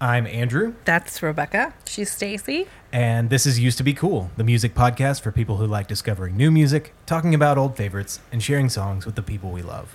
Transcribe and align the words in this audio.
I'm 0.00 0.26
Andrew, 0.26 0.74
That's 0.86 1.18
Rebeca. 1.20 1.74
She's 1.84 2.10
Stacy. 2.10 2.66
and 2.92 3.28
this 3.28 3.44
is 3.44 3.60
Used 3.60 3.76
to 3.78 3.84
Be 3.84 3.92
Cool, 3.92 4.30
the 4.36 4.44
music 4.44 4.74
podcast 4.74 5.20
for 5.20 5.30
people 5.30 5.58
who 5.58 5.66
like 5.66 5.88
discovering 5.88 6.36
new 6.38 6.50
music, 6.50 6.94
talking 7.04 7.34
about 7.34 7.58
old 7.58 7.76
favorites, 7.76 8.20
and 8.32 8.42
sharing 8.42 8.68
songs 8.70 9.04
with 9.04 9.14
the 9.14 9.22
people 9.22 9.50
we 9.50 9.60
love. 9.62 9.94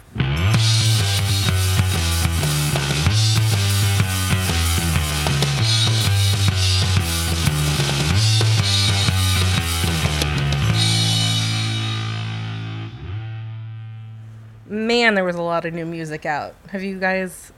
Man, 14.67 15.13
there 15.13 15.24
was 15.24 15.35
a 15.35 15.42
lot 15.42 15.65
of 15.65 15.74
new 15.74 15.85
music 15.85 16.26
out. 16.26 16.55
Have 16.70 16.84
you 16.84 16.99
guys 16.99 17.52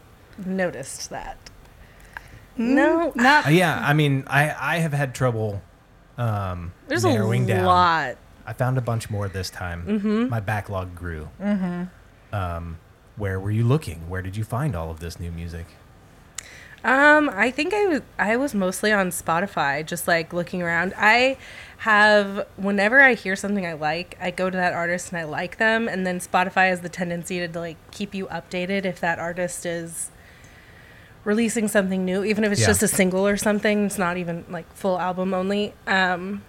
noticed 0.46 1.10
that? 1.10 1.38
No, 2.58 3.12
Not 3.16 3.48
Uh, 3.48 3.50
yeah, 3.50 3.82
I 3.84 3.94
mean, 3.94 4.24
I, 4.28 4.56
I 4.76 4.78
have 4.80 4.94
had 4.94 5.14
trouble 5.14 5.62
um, 6.18 6.74
there's 6.88 7.04
a 7.04 7.10
narrowing 7.10 7.46
down. 7.46 7.66
lot. 7.66 8.18
I 8.46 8.54
found 8.54 8.78
a 8.78 8.82
bunch 8.82 9.10
more 9.10 9.28
this 9.28 9.50
time. 9.50 9.86
Mm-hmm. 9.86 10.30
My 10.30 10.40
backlog 10.40 10.96
grew. 10.96 11.30
Um, 12.32 12.80
where 13.16 13.40
were 13.40 13.52
you 13.52 13.64
looking? 13.64 14.10
Where 14.10 14.22
did 14.22 14.36
you 14.38 14.44
find 14.44 14.76
all 14.76 14.90
of 14.90 15.00
this 15.00 15.20
new 15.20 15.32
music? 15.32 15.66
Um, 16.84 17.30
I 17.34 17.52
think 17.52 17.74
I 17.74 17.86
was 17.88 18.02
I 18.20 18.38
was 18.38 18.54
mostly 18.54 18.92
on 18.92 19.10
Spotify, 19.10 19.86
just 19.86 20.08
like 20.08 20.32
looking 20.32 20.62
around. 20.62 20.94
I 20.96 21.38
have 21.80 22.48
whenever 22.56 23.02
I 23.02 23.16
hear 23.16 23.36
something 23.36 23.66
I 23.66 23.74
like, 23.74 24.18
I 24.22 24.32
go 24.32 24.50
to 24.50 24.56
that 24.56 24.74
artist 24.74 25.12
and 25.12 25.18
I 25.20 25.24
like 25.24 25.58
them, 25.58 25.88
and 25.88 26.06
then 26.06 26.20
Spotify 26.20 26.70
has 26.70 26.82
the 26.82 26.90
tendency 26.90 27.46
to 27.46 27.60
like 27.60 27.78
keep 27.92 28.14
you 28.14 28.28
updated 28.28 28.86
if 28.86 29.00
that 29.00 29.20
artist 29.20 29.66
is 29.66 30.12
releasing 31.28 31.68
something 31.68 32.06
new, 32.06 32.24
even 32.24 32.46
if 32.46 32.54
it's 32.54 32.62
Yeah. 32.62 32.68
just 32.68 32.82
a 32.84 32.88
single 32.88 33.28
or 33.28 33.36
something. 33.36 33.86
It's 33.86 33.98
not 33.98 34.16
even 34.16 34.46
like 34.50 34.66
full 34.74 34.98
album 34.98 35.34
only. 35.34 35.74
Um, 35.86 36.42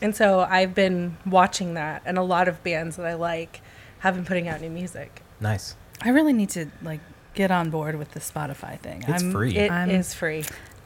and 0.00 0.16
so 0.16 0.40
I've 0.40 0.74
been 0.74 1.18
watching 1.26 1.74
that, 1.74 2.00
and 2.06 2.16
a 2.16 2.22
lot 2.22 2.48
of 2.48 2.64
bands 2.64 2.96
that 2.96 3.04
I 3.06 3.12
like 3.14 3.60
have 3.98 4.14
been 4.14 4.24
putting 4.24 4.48
out 4.48 4.60
new 4.62 4.70
music. 4.70 5.20
Nice. 5.38 5.76
I 6.00 6.08
really 6.08 6.32
need 6.32 6.48
to 6.50 6.66
like 6.82 7.00
get 7.34 7.50
on 7.50 7.68
board 7.68 7.96
with 7.96 8.12
the 8.12 8.20
Spotify 8.20 8.78
thing. 8.78 9.04
It's 9.06 9.22
free. 9.22 9.54
It 9.54 9.66
is 9.66 9.70
I'm- 9.70 10.02
free. 10.02 10.38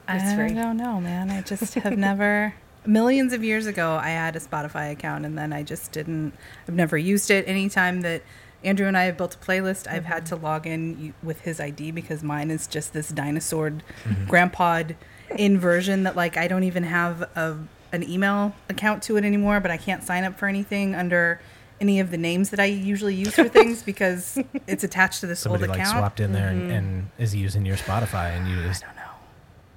It's 0.08 0.24
I 0.24 0.34
free. 0.34 0.52
don't 0.54 0.76
know, 0.76 1.00
man. 1.00 1.30
I 1.30 1.40
just 1.42 1.74
have 1.84 1.96
never. 1.96 2.54
Millions 2.84 3.32
of 3.32 3.44
years 3.44 3.66
ago, 3.66 4.00
I 4.02 4.08
had 4.10 4.34
a 4.34 4.40
Spotify 4.40 4.90
account, 4.90 5.24
and 5.24 5.38
then 5.38 5.52
I 5.52 5.62
just 5.62 5.92
didn't. 5.92 6.32
I've 6.66 6.74
never 6.74 6.98
used 6.98 7.30
it. 7.30 7.46
Anytime 7.46 8.00
that 8.00 8.22
Andrew 8.62 8.86
and 8.86 8.96
I 8.96 9.04
have 9.04 9.16
built 9.16 9.34
a 9.34 9.38
playlist, 9.38 9.88
I've 9.88 10.04
had 10.04 10.24
mm-hmm. 10.24 10.36
to 10.36 10.42
log 10.42 10.66
in 10.66 11.14
with 11.22 11.40
his 11.42 11.60
ID 11.60 11.92
because 11.92 12.22
mine 12.22 12.50
is 12.50 12.66
just 12.66 12.92
this 12.92 13.08
dinosaur 13.08 13.70
mm-hmm. 13.70 14.26
grandpa 14.26 14.82
inversion 15.30 16.02
that 16.02 16.16
like 16.16 16.36
I 16.36 16.48
don't 16.48 16.64
even 16.64 16.84
have 16.84 17.22
a 17.22 17.56
an 17.92 18.08
email 18.08 18.54
account 18.68 19.02
to 19.04 19.16
it 19.16 19.24
anymore. 19.24 19.60
But 19.60 19.70
I 19.70 19.76
can't 19.76 20.02
sign 20.02 20.24
up 20.24 20.38
for 20.38 20.46
anything 20.46 20.94
under 20.94 21.40
any 21.80 22.00
of 22.00 22.10
the 22.10 22.18
names 22.18 22.50
that 22.50 22.60
I 22.60 22.66
usually 22.66 23.14
use 23.14 23.34
for 23.34 23.48
things 23.48 23.82
because 23.84 24.38
it's 24.66 24.84
attached 24.84 25.20
to 25.20 25.26
this 25.26 25.40
Somebody 25.40 25.64
old 25.64 25.70
like 25.70 25.80
account. 25.80 25.98
swapped 25.98 26.20
in 26.20 26.32
there 26.32 26.48
and, 26.48 26.62
mm-hmm. 26.62 26.70
and 26.70 27.10
is 27.18 27.34
using 27.34 27.64
your 27.64 27.76
Spotify, 27.76 28.36
and 28.36 28.48
you 28.48 28.62
just 28.62 28.84
I 28.84 28.88
don't 28.88 28.96
know. 28.96 29.12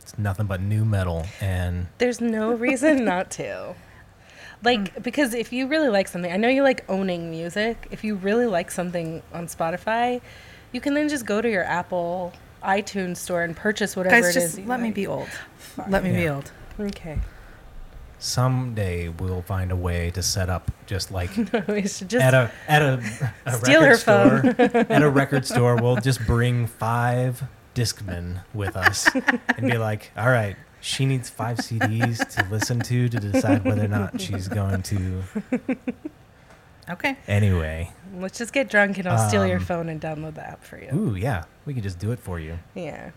it's 0.02 0.18
nothing 0.18 0.48
but 0.48 0.62
nu 0.62 0.84
metal 0.86 1.26
and 1.40 1.88
There's 1.98 2.20
no 2.20 2.54
reason 2.54 3.06
not 3.06 3.32
to. 3.32 3.76
Like, 4.64 4.96
mm. 4.96 5.04
because 5.04 5.34
if 5.34 5.52
you 5.52 5.68
really 5.68 5.90
like 5.90 6.08
something, 6.08 6.32
I 6.32 6.38
know 6.38 6.48
you 6.48 6.64
like 6.64 6.86
owning 6.90 7.30
music. 7.30 7.88
If 7.92 8.04
you 8.04 8.16
really 8.16 8.46
like 8.48 8.72
something 8.72 9.22
on 9.34 9.48
Spotify, 9.48 10.22
you 10.72 10.82
can 10.82 10.94
then 10.94 11.10
just 11.10 11.26
go 11.26 11.42
to 11.42 11.50
your 11.50 11.64
Apple 11.64 12.34
iTunes 12.64 13.18
store 13.18 13.44
and 13.44 13.56
purchase 13.56 13.96
whatever 13.96 14.22
Guys, 14.22 14.36
it 14.36 14.40
just 14.40 14.54
is 14.54 14.60
you 14.60 14.66
let 14.66 14.80
me 14.80 14.88
like. 14.88 14.96
be 14.96 15.08
old. 15.08 15.28
Let 15.90 16.04
me 16.04 16.14
be 16.14 16.30
old. 16.30 16.52
Okay. 16.80 17.20
someday 18.20 19.10
we'll 19.10 19.42
find 19.42 19.72
a 19.72 19.76
way 19.76 20.10
to 20.12 20.24
set 20.24 20.50
up 20.50 20.72
just 20.86 21.12
like 21.18 21.30
we 21.68 21.88
should 21.88 22.10
just. 22.10 22.24
at 22.24 22.34
a 22.34 22.52
at 22.68 22.82
a, 22.82 23.32
a 23.46 23.52
Steal 23.58 23.82
record 23.82 23.88
her 23.90 23.96
store 23.98 24.56
at 24.90 25.02
a 25.02 25.10
record 25.10 25.46
store 25.54 25.76
we'll 25.76 25.98
just 25.98 26.26
bring 26.26 26.66
five 26.66 27.44
discmen 27.76 28.40
with 28.54 28.76
us 28.76 29.08
and 29.58 29.70
be 29.70 29.78
like 29.78 30.12
all 30.18 30.30
right 30.30 30.56
she 30.86 31.06
needs 31.06 31.30
five 31.30 31.58
cds 31.58 32.28
to 32.36 32.46
listen 32.52 32.80
to 32.82 33.08
to 33.08 33.18
decide 33.20 33.64
whether 33.64 33.86
or 33.86 33.88
not 33.88 34.20
she's 34.20 34.48
going 34.50 34.82
to 34.84 35.24
Okay. 36.90 37.18
anyway 37.28 37.90
let's 38.18 38.38
just 38.38 38.52
get 38.52 38.70
drunk 38.70 38.98
and 38.98 39.08
I'll 39.08 39.30
steal 39.30 39.48
your 39.48 39.58
Um, 39.60 39.64
phone 39.66 39.88
and 39.90 40.02
download 40.02 40.36
the 40.36 40.46
app 40.46 40.64
for 40.64 40.78
you. 40.78 40.90
ooh 40.94 41.16
yeah 41.16 41.46
we 41.66 41.74
can 41.74 41.82
just 41.82 41.98
do 42.00 42.12
it 42.12 42.20
for 42.20 42.40
you 42.40 42.60
Yeah. 42.76 43.12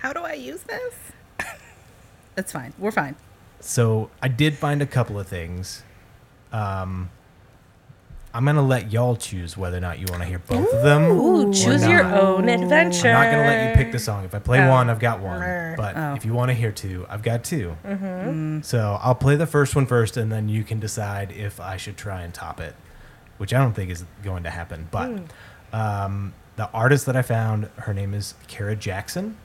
How 0.00 0.12
do 0.12 0.20
I 0.20 0.34
use 0.34 0.62
this? 0.64 0.94
It's 2.36 2.52
fine. 2.52 2.74
We're 2.78 2.90
fine. 2.92 3.16
so 3.60 4.10
i 4.20 4.28
did 4.28 4.54
find 4.58 4.82
a 4.82 4.86
couple 4.86 5.18
of 5.18 5.26
things 5.26 5.82
um 6.52 7.08
i'm 8.36 8.44
gonna 8.44 8.60
let 8.62 8.92
y'all 8.92 9.16
choose 9.16 9.56
whether 9.56 9.76
or 9.78 9.80
not 9.80 9.98
you 9.98 10.06
want 10.10 10.20
to 10.22 10.28
hear 10.28 10.38
both 10.38 10.72
of 10.72 10.82
them 10.82 11.02
Ooh, 11.04 11.48
or 11.48 11.52
choose 11.52 11.86
your 11.86 12.04
own 12.04 12.48
adventure. 12.48 13.08
I'm 13.08 13.14
not 13.24 13.30
gonna 13.30 13.48
let 13.48 13.68
you 13.70 13.74
pick 13.82 13.92
the 13.92 13.98
song. 13.98 14.24
If 14.24 14.34
I 14.34 14.38
play 14.38 14.60
Oh. 14.60 14.68
one, 14.70 14.90
I've 14.90 14.98
got 14.98 15.20
one. 15.20 15.40
But 15.76 15.96
Oh. 15.96 16.14
if 16.14 16.24
you 16.24 16.32
want 16.34 16.50
to 16.50 16.54
hear 16.54 16.70
two, 16.72 17.06
I've 17.08 17.22
got 17.22 17.44
2 17.44 17.76
Mm-hmm. 17.86 18.60
So 18.62 18.98
I'll 19.02 19.14
play 19.14 19.36
the 19.36 19.46
first 19.46 19.74
one 19.74 19.86
first, 19.86 20.16
and 20.16 20.30
then 20.30 20.48
you 20.48 20.64
can 20.64 20.78
decide 20.80 21.32
if 21.32 21.58
I 21.60 21.76
should 21.78 21.96
try 21.96 22.22
and 22.22 22.34
top 22.34 22.60
it, 22.60 22.74
which 23.38 23.54
I 23.54 23.58
don't 23.58 23.72
think 23.72 23.90
is 23.90 24.04
going 24.22 24.42
to 24.44 24.50
happen. 24.50 24.88
But 24.90 25.08
Hmm. 25.08 25.24
um, 25.72 26.34
the 26.56 26.68
artist 26.72 27.06
that 27.06 27.16
I 27.16 27.22
found, 27.22 27.68
her 27.78 27.94
name 27.94 28.12
is 28.14 28.34
Kara 28.48 28.76
Jackson. 28.76 29.36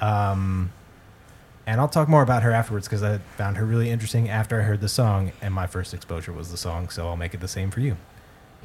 Um, 0.00 0.72
and 1.66 1.80
I'll 1.80 1.88
talk 1.88 2.08
more 2.08 2.22
about 2.22 2.42
her 2.44 2.52
afterwards 2.52 2.86
because 2.86 3.02
I 3.02 3.18
found 3.36 3.56
her 3.56 3.64
really 3.64 3.90
interesting 3.90 4.28
after 4.28 4.60
I 4.60 4.62
heard 4.64 4.80
the 4.80 4.88
song, 4.88 5.32
and 5.42 5.52
my 5.52 5.66
first 5.66 5.92
exposure 5.94 6.32
was 6.32 6.50
the 6.52 6.56
song, 6.56 6.88
so 6.90 7.08
I'll 7.08 7.16
make 7.16 7.34
it 7.34 7.40
the 7.40 7.48
same 7.48 7.70
for 7.72 7.80
you. 7.80 7.96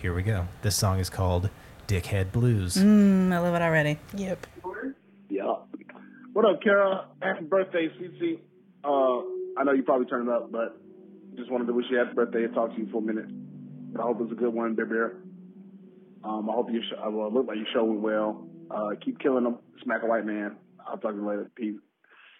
Here 0.01 0.13
we 0.15 0.23
go. 0.23 0.47
This 0.63 0.75
song 0.75 0.99
is 0.99 1.09
called 1.11 1.49
Dickhead 1.87 2.31
Blues. 2.31 2.75
Mm, 2.75 3.31
I 3.31 3.37
love 3.37 3.53
it 3.53 3.61
already. 3.61 3.99
Yep. 4.15 4.47
Yeah. 5.29 5.53
What 6.33 6.45
up, 6.45 6.61
Kara? 6.63 7.05
Happy 7.21 7.43
birthday, 7.45 7.87
CC. 7.99 8.39
Uh, 8.83 9.59
I 9.59 9.63
know 9.63 9.73
you 9.73 9.83
probably 9.83 10.07
turned 10.07 10.27
up, 10.27 10.51
but 10.51 10.81
just 11.35 11.51
wanted 11.51 11.67
to 11.67 11.73
wish 11.73 11.85
you 11.91 11.97
happy 11.97 12.13
birthday 12.15 12.45
and 12.45 12.53
talk 12.55 12.71
to 12.73 12.77
you 12.81 12.89
for 12.91 12.97
a 12.97 13.01
minute. 13.01 13.27
But 13.93 14.01
I 14.01 14.05
hope 14.05 14.21
it's 14.21 14.31
a 14.31 14.35
good 14.35 14.53
one, 14.53 14.73
Bear 14.73 14.85
Bear. 14.87 15.13
Um, 16.23 16.49
I 16.49 16.53
hope 16.53 16.69
you 16.71 16.81
sh- 16.81 16.97
uh, 16.97 17.11
well, 17.11 17.31
look 17.31 17.47
like 17.47 17.57
your 17.57 17.67
show 17.73 17.83
went 17.83 18.01
well. 18.01 18.47
Uh, 18.71 18.95
keep 19.03 19.19
killing 19.19 19.43
them. 19.43 19.59
Smack 19.83 20.01
a 20.03 20.07
white 20.07 20.25
man. 20.25 20.55
I'll 20.87 20.97
talk 20.97 21.11
to 21.11 21.17
you 21.17 21.27
later. 21.27 21.51
Peace. 21.55 21.75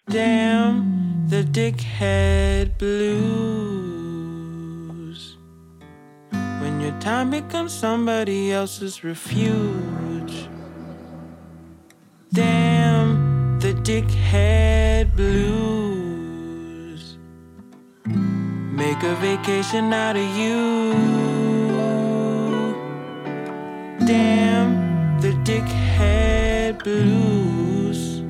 Damn 0.08 1.28
the 1.28 1.44
dickhead 1.44 2.76
blues. 2.78 3.91
When 6.92 7.00
time 7.00 7.30
becomes 7.30 7.72
somebody 7.72 8.52
else's 8.52 9.02
refuge. 9.02 10.46
Damn 12.30 13.58
the 13.58 13.72
dickhead 13.72 15.16
blues. 15.16 17.16
Make 18.04 19.02
a 19.02 19.14
vacation 19.14 19.90
out 19.94 20.16
of 20.16 20.36
you. 20.36 20.92
Damn 24.06 25.18
the 25.22 25.32
dickhead 25.48 26.84
blues. 26.84 28.20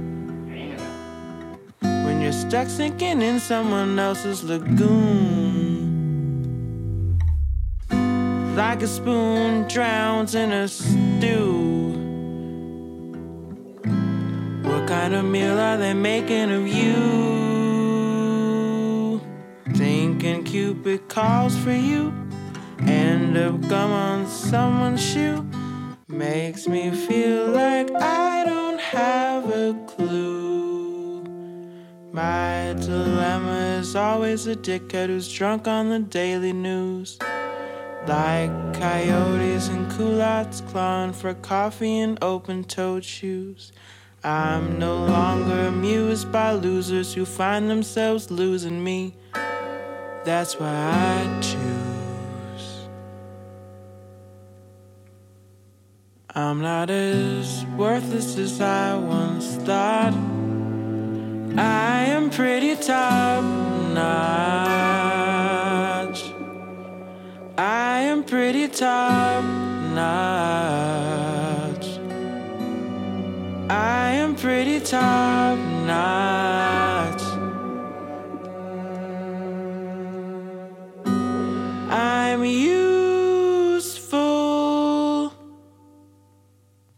When 1.81 2.21
you're 2.21 2.33
stuck 2.33 2.69
sinking 2.69 3.23
in 3.23 3.41
someone 3.41 3.99
else's 3.99 4.45
lagoon. 4.45 5.52
Like 8.57 8.83
a 8.83 8.87
spoon 8.87 9.67
drowns 9.67 10.35
in 10.35 10.53
a 10.53 10.69
stew. 10.69 11.93
What 14.63 14.87
kind 14.87 15.15
of 15.15 15.25
meal 15.25 15.59
are 15.59 15.79
they 15.79 15.95
making 15.95 16.51
of 16.51 16.67
you? 16.67 18.13
Thinking 19.75 20.45
Cupid 20.45 21.09
calls 21.09 21.57
for 21.57 21.73
you. 21.73 22.13
End 22.81 23.39
up 23.39 23.59
gum 23.69 23.91
on 23.91 24.27
someone's 24.27 25.03
shoe. 25.03 25.47
Makes 26.07 26.69
me 26.69 26.91
feel 26.91 27.47
like 27.49 27.91
I 27.91 28.45
don't 28.45 28.79
have 28.79 29.49
a 29.49 29.73
clue. 29.87 31.25
My 32.13 32.75
dilemma 32.79 33.79
is 33.81 33.97
always 33.97 34.47
a 34.47 34.55
dickhead 34.55 35.07
who's 35.07 35.33
drunk 35.33 35.67
on 35.67 35.89
the 35.89 36.01
daily 36.01 36.53
news. 36.53 37.19
Like 38.07 38.51
coyotes 38.75 39.69
and 39.69 39.91
culottes 39.93 40.61
clawing 40.63 41.13
for 41.13 41.35
coffee 41.35 41.99
in 41.99 42.19
open 42.21 42.65
toed 42.65 43.05
shoes. 43.05 43.71
I'm 44.25 44.79
no 44.79 44.97
longer 44.97 45.67
amused 45.67 46.33
by 46.33 46.53
losers 46.53 47.15
who 47.15 47.25
find 47.25 47.71
themselves 47.71 48.31
losing 48.31 48.83
me. 48.83 49.15
That's 50.25 50.59
why 50.59 50.69
I 50.69 51.41
choose. 51.41 52.87
I'm 56.35 56.61
not 56.61 56.91
as 56.91 57.65
worthless 57.77 58.39
as 58.39 58.61
I 58.61 58.97
once 58.97 59.57
thought. 59.57 60.15
I 61.57 62.05
am 62.07 62.31
pretty 62.31 62.75
top 62.77 63.45
notch. 63.95 65.02
I 67.59 68.01
am 68.01 68.25
pretty 68.25 68.67
top 68.67 69.45
notch. 69.93 69.99
I 73.69 74.13
am 74.13 74.35
pretty 74.35 74.81
top 74.81 75.59
notch. 75.87 77.23
I'm 81.91 82.43
useful. 82.43 84.15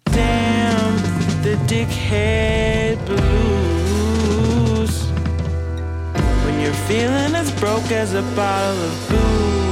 Damn 0.04 0.96
the 1.42 1.56
dickhead 1.66 3.04
blues. 3.06 5.02
When 6.44 6.60
you're 6.60 6.72
feeling 6.86 7.34
as 7.34 7.50
broke 7.58 7.90
as 7.90 8.14
a 8.14 8.22
bottle 8.36 8.84
of 8.84 9.08
booze. 9.08 9.63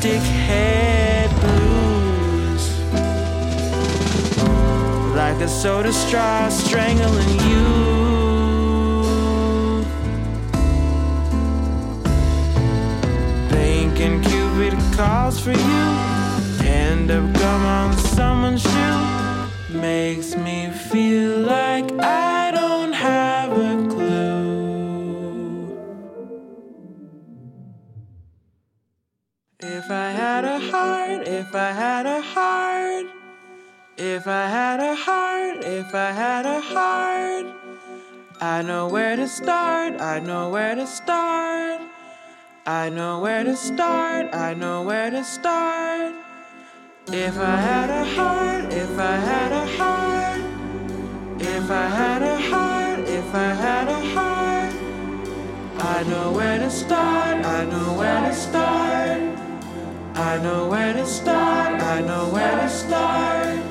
Dickhead 0.00 1.28
blues. 1.40 2.64
Like 5.14 5.38
a 5.42 5.48
soda 5.48 5.92
straw 5.92 6.48
strangling 6.48 7.28
you. 7.50 7.66
Thinking 13.50 14.22
Cupid 14.22 14.78
calls 14.96 15.38
for 15.38 15.52
you. 15.52 15.84
End 16.66 17.10
up 17.10 17.32
gum 17.34 17.66
on 17.66 17.92
someone's 17.92 18.62
shoe. 18.62 19.78
Makes 19.78 20.34
me 20.34 20.70
feel 20.70 21.40
like 21.40 21.92
I 22.00 22.39
if 31.40 31.54
I 31.54 31.72
had 31.72 32.04
a 32.04 32.20
heart, 32.20 33.06
if 33.96 34.26
I 34.26 34.46
had 34.46 34.78
a 34.78 34.94
heart, 34.94 35.64
if 35.64 35.94
I 35.94 36.12
had 36.12 36.44
a 36.44 36.60
heart, 36.60 37.46
I 38.42 38.60
know 38.60 38.88
where 38.88 39.16
to 39.16 39.26
start, 39.26 39.98
I 40.02 40.20
know 40.20 40.50
where 40.50 40.74
to 40.74 40.86
start. 40.86 41.80
I 42.66 42.90
know 42.90 43.20
where 43.20 43.42
to 43.42 43.56
start, 43.56 44.34
I 44.34 44.52
know 44.52 44.82
where 44.82 45.10
to 45.10 45.24
start. 45.24 46.14
If 47.08 47.38
I 47.38 47.56
had 47.70 47.88
a 47.88 48.04
heart, 48.16 48.64
if 48.84 48.98
I 48.98 49.16
had 49.30 49.50
a 49.62 49.66
heart, 49.78 50.42
if 51.40 51.70
I 51.70 51.86
had 52.00 52.22
a 52.34 52.38
heart, 52.50 53.00
if 53.18 53.34
I 53.34 53.50
had 53.64 53.88
a 53.88 54.00
heart, 54.14 54.74
I 55.96 56.02
know 56.10 56.32
where 56.32 56.58
to 56.58 56.70
start, 56.70 57.36
I 57.58 57.64
know 57.64 57.94
where 57.94 58.20
to 58.28 58.34
start. 58.34 58.79
I 60.20 60.36
know 60.36 60.68
where 60.68 60.92
to 60.92 61.06
start, 61.06 61.80
I 61.82 62.02
know 62.02 62.28
where 62.28 62.60
to 62.60 62.68
start. 62.68 63.69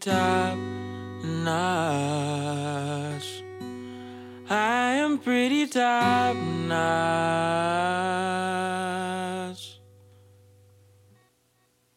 Top 0.00 0.56
notch. 1.24 1.54
I 4.50 4.92
am 4.94 5.18
pretty 5.18 5.66
top 5.66 6.36
notch. 6.36 6.88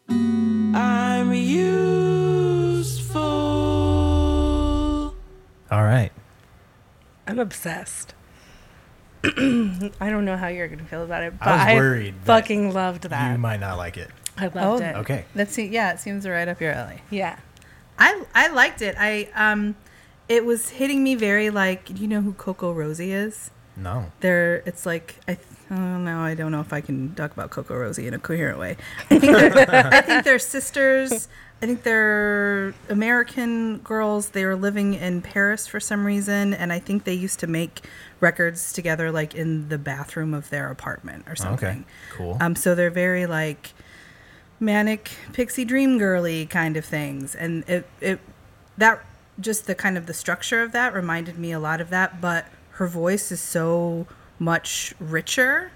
I'm 0.10 1.34
useful. 1.34 3.22
All 5.72 5.84
right. 5.84 6.12
I'm 7.28 7.40
obsessed. 7.40 8.14
I 9.24 9.30
don't 10.10 10.26
know 10.26 10.36
how 10.36 10.48
you're 10.48 10.68
gonna 10.68 10.84
feel 10.84 11.04
about 11.04 11.22
it, 11.24 11.38
but 11.38 11.48
I 11.48 11.52
was 11.52 11.62
I, 11.62 11.76
worried 11.76 12.16
that 12.22 12.26
fucking 12.26 12.74
loved 12.74 13.04
that. 13.04 13.32
You 13.34 13.38
might 13.38 13.60
not 13.60 13.78
like 13.78 13.96
it. 13.98 14.10
I 14.38 14.48
loved 14.48 14.58
Oh, 14.58 14.78
it. 14.86 14.96
Okay. 14.98 15.26
That's 15.36 15.56
yeah, 15.58 15.94
it 15.94 16.00
seems 16.00 16.28
right 16.28 16.48
up 16.48 16.60
your 16.60 16.72
alley. 16.74 17.02
Yeah. 17.12 17.38
I 17.98 18.24
I 18.34 18.48
liked 18.48 18.82
it. 18.82 18.96
I 18.98 19.30
um, 19.36 19.76
it 20.28 20.46
was 20.46 20.70
hitting 20.70 21.04
me 21.04 21.16
very 21.16 21.50
like. 21.50 21.86
Do 21.86 22.02
you 22.02 22.08
know 22.08 22.22
who 22.22 22.34
CocoRosie 22.34 23.10
is? 23.10 23.52
No. 23.76 24.12
They're 24.20 24.58
it's 24.66 24.86
like 24.86 25.16
I 25.28 25.38
oh 25.70 25.98
no 25.98 26.20
I 26.20 26.36
don't 26.36 26.52
know 26.52 26.62
if 26.62 26.74
I 26.74 26.82
can 26.82 27.16
talk 27.16 27.32
about 27.32 27.52
CocoRosie 27.52 28.06
in 28.06 28.14
a 28.14 28.20
coherent 28.20 28.60
way. 28.60 28.78
I 29.10 29.20
think 29.20 29.22
they're, 29.22 29.94
I 29.94 30.02
think 30.02 30.24
they're 30.24 30.40
sisters. 30.40 31.28
I 31.62 31.68
think 31.68 31.84
they're 31.84 32.74
American 32.90 33.78
girls. 33.80 34.30
They 34.30 34.46
were 34.46 34.56
living 34.56 34.96
in 34.96 35.22
Paris 35.22 35.68
for 35.68 35.80
some 35.80 36.06
reason, 36.06 36.56
and 36.56 36.74
I 36.74 36.80
think 36.80 37.04
they 37.04 37.14
used 37.14 37.40
to 37.42 37.48
make 37.48 37.86
records 38.20 38.74
together, 38.74 39.12
like 39.12 39.36
in 39.36 39.70
the 39.70 39.78
bathroom 39.78 40.34
of 40.34 40.50
their 40.50 40.72
apartment 40.72 41.26
or 41.28 41.36
something. 41.36 41.70
Okay. 41.70 41.84
Cool. 42.18 42.38
Um, 42.42 42.56
so 42.56 42.74
they're 42.74 42.90
very 42.90 43.28
like 43.28 43.74
manic 44.62 45.12
pixie 45.34 45.66
dream 45.66 45.98
girly 45.98 46.46
kind 46.46 46.78
of 46.78 46.86
things, 46.86 47.36
and 47.36 47.68
it 47.68 47.86
it 48.00 48.20
that 48.78 49.04
just 49.40 49.66
the 49.68 49.76
kind 49.76 49.98
of 49.98 50.06
the 50.06 50.14
structure 50.14 50.62
of 50.62 50.72
that 50.72 50.94
reminded 50.94 51.38
me 51.38 51.52
a 51.52 51.60
lot 51.60 51.82
of 51.82 51.90
that. 51.90 52.22
But 52.22 52.46
her 52.74 52.88
voice 52.88 53.32
is 53.32 53.42
so 53.42 54.08
much 54.40 54.94
richer, 55.00 55.72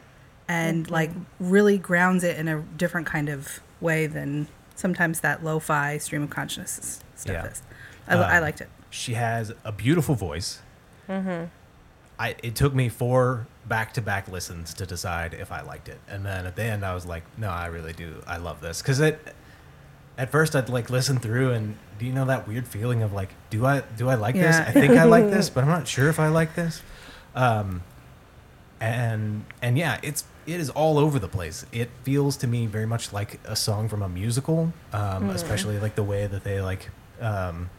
and 0.48 0.90
like 0.90 1.12
really 1.40 1.78
grounds 1.78 2.24
it 2.24 2.38
in 2.38 2.48
a 2.48 2.62
different 2.62 3.08
kind 3.08 3.28
of 3.28 3.60
way 3.82 4.08
than 4.08 4.48
sometimes 4.76 5.20
that 5.22 5.44
lo-fi 5.44 5.98
stream 5.98 6.24
of 6.24 6.30
consciousness 6.30 7.02
stuff 7.16 7.34
Yeah. 7.34 7.46
is. 7.52 7.64
I, 8.08 8.16
I 8.16 8.38
Um, 8.38 8.44
liked 8.44 8.62
it. 8.62 8.70
She 8.90 9.14
has 9.16 9.52
a 9.64 9.72
beautiful 9.72 10.16
voice. 10.16 10.62
Mm-hmm. 11.10 11.46
I 12.20 12.36
it 12.44 12.56
took 12.56 12.74
me 12.74 12.88
four 12.90 13.48
back 13.68 13.94
to 13.94 14.02
back 14.02 14.28
listens 14.28 14.74
to 14.76 14.86
decide 14.86 15.34
if 15.34 15.52
I 15.52 15.62
liked 15.62 15.90
it, 15.90 16.00
and 16.08 16.26
then 16.26 16.46
at 16.46 16.56
the 16.56 16.64
end 16.64 16.86
I 16.86 16.94
was 16.94 17.06
like, 17.06 17.24
no, 17.38 17.50
I 17.50 17.68
really 17.68 17.94
do. 17.94 18.22
I 18.28 18.38
love 18.38 18.62
this 18.62 18.82
because 18.82 19.00
it. 19.00 19.20
At 20.18 20.32
first, 20.32 20.56
I'd 20.56 20.70
like 20.70 20.90
listen 20.90 21.20
through, 21.20 21.52
and 21.52 21.78
do 22.00 22.06
you 22.06 22.14
know 22.14 22.26
that 22.26 22.48
weird 22.48 22.68
feeling 22.68 23.04
of 23.04 23.12
like, 23.12 23.30
do 23.50 23.66
I 23.66 23.82
do 23.98 24.08
I 24.10 24.16
like 24.16 24.36
this? 24.36 24.56
I 24.56 24.72
think 24.72 24.94
I 24.94 25.04
like 25.04 25.26
this, 25.30 25.50
but 25.54 25.64
I'm 25.64 25.70
not 25.70 25.88
sure 25.88 26.08
if 26.10 26.20
I 26.20 26.30
like 26.30 26.56
this. 26.56 26.82
Um, 27.36 27.84
and 28.80 29.46
and 29.62 29.78
yeah, 29.78 30.00
it's 30.04 30.24
it 30.46 30.60
is 30.60 30.70
all 30.70 30.98
over 30.98 31.20
the 31.20 31.28
place. 31.28 31.66
It 31.72 31.90
feels 32.04 32.38
to 32.38 32.48
me 32.48 32.66
very 32.66 32.86
much 32.86 33.12
like 33.12 33.40
a 33.46 33.56
song 33.56 33.90
from 33.90 34.02
a 34.02 34.10
musical, 34.10 34.74
um, 34.94 35.30
especially 35.32 35.80
like 35.80 35.96
the 35.96 36.04
way 36.04 36.28
that 36.28 36.44
they 36.44 36.62
like 36.62 36.90
um, 37.20 37.70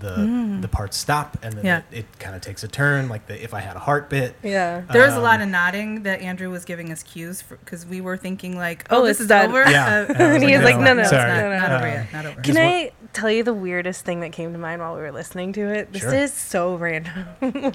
the 0.00 0.58
the 0.60 0.68
parts 0.68 0.96
stop 0.96 1.36
and 1.42 1.54
then 1.54 1.64
Yeah. 1.64 1.78
it, 1.92 1.98
it 1.98 2.18
kind 2.18 2.34
of 2.34 2.40
takes 2.42 2.64
a 2.64 2.68
turn. 2.68 3.08
Like 3.08 3.26
the 3.26 3.42
if 3.42 3.54
I 3.54 3.60
had 3.60 3.76
a 3.76 3.80
heart 3.80 4.08
bit. 4.10 4.34
Yeah. 4.42 4.82
There 4.92 5.02
was 5.04 5.14
a 5.14 5.18
Um, 5.18 5.22
lot 5.22 5.40
of 5.40 5.48
nodding 5.48 6.02
that 6.04 6.20
Andrew 6.20 6.50
was 6.50 6.64
giving 6.64 6.90
us 6.90 7.02
cues 7.02 7.42
because 7.48 7.86
we 7.86 8.00
were 8.00 8.16
thinking 8.16 8.56
like, 8.56 8.84
Oh, 8.90 9.02
"Oh, 9.02 9.02
this 9.06 9.12
it's 9.12 9.20
is 9.22 9.26
done. 9.28 9.50
over." 9.50 9.70
Yeah. 9.70 10.06
Uh, 10.08 10.12
And 10.12 10.16
I 10.22 10.26
was 10.32 10.34
And 10.42 10.44
he 10.50 10.56
was 10.56 10.64
like, 10.64 10.78
no, 10.78 10.94
no, 10.94 11.00
it's 11.02 11.10
sorry. 11.10 11.28
not, 11.30 11.36
no, 11.50 11.58
not 11.58 11.70
over 11.72 11.86
Um, 11.86 11.92
yet. 11.92 12.12
Not 12.12 12.26
over. 12.26 12.40
Can 12.42 12.56
I 12.56 12.90
tell 13.12 13.30
you 13.30 13.42
the 13.44 13.54
weirdest 13.54 14.04
thing 14.04 14.20
that 14.20 14.32
came 14.32 14.52
to 14.52 14.58
mind 14.58 14.80
while 14.80 14.94
we 14.94 15.00
were 15.02 15.12
listening 15.12 15.52
to 15.54 15.60
it? 15.68 15.92
This 15.92 16.02
Sure. 16.02 16.14
is 16.14 16.32
so 16.32 16.74
random. 16.76 17.26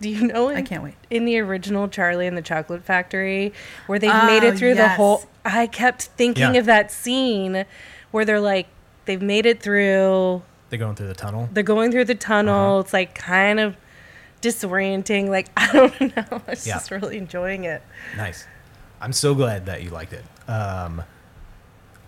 Do 0.00 0.08
you 0.08 0.26
know? 0.28 0.48
It? 0.50 0.56
I 0.56 0.62
can't 0.62 0.82
wait. 0.82 0.94
In 1.10 1.24
the 1.24 1.38
original 1.40 1.88
Charlie 1.88 2.26
and 2.26 2.36
the 2.36 2.42
Chocolate 2.42 2.84
Factory, 2.84 3.52
where 3.86 3.98
they 3.98 4.10
Oh, 4.10 4.26
made 4.26 4.42
it 4.44 4.56
through 4.56 4.74
the 4.76 4.88
whole, 4.88 5.24
I 5.44 5.66
kept 5.66 6.02
thinking 6.16 6.54
Yeah. 6.54 6.60
of 6.60 6.66
that 6.66 6.90
scene 6.90 7.64
where 8.10 8.24
they're 8.24 8.40
like, 8.40 8.68
they've 9.06 9.20
made 9.22 9.44
it 9.46 9.60
through. 9.62 10.42
They're 10.70 10.78
going 10.78 10.94
through 10.96 11.08
the 11.08 11.14
tunnel. 11.14 11.48
They're 11.52 11.62
going 11.62 11.90
through 11.92 12.04
the 12.06 12.14
tunnel. 12.14 12.72
Uh-huh. 12.72 12.80
It's 12.80 12.92
like 12.92 13.14
kind 13.14 13.58
of 13.60 13.76
disorienting. 14.42 15.28
Like 15.28 15.48
I 15.56 15.72
don't 15.72 16.00
know. 16.16 16.24
I'm 16.30 16.42
Yeah. 16.48 16.74
just 16.74 16.90
really 16.90 17.18
enjoying 17.18 17.64
it. 17.64 17.82
Nice. 18.16 18.46
I'm 19.00 19.12
so 19.12 19.34
glad 19.34 19.66
that 19.66 19.82
you 19.82 19.90
liked 19.90 20.12
it. 20.12 20.24
Um, 20.50 21.02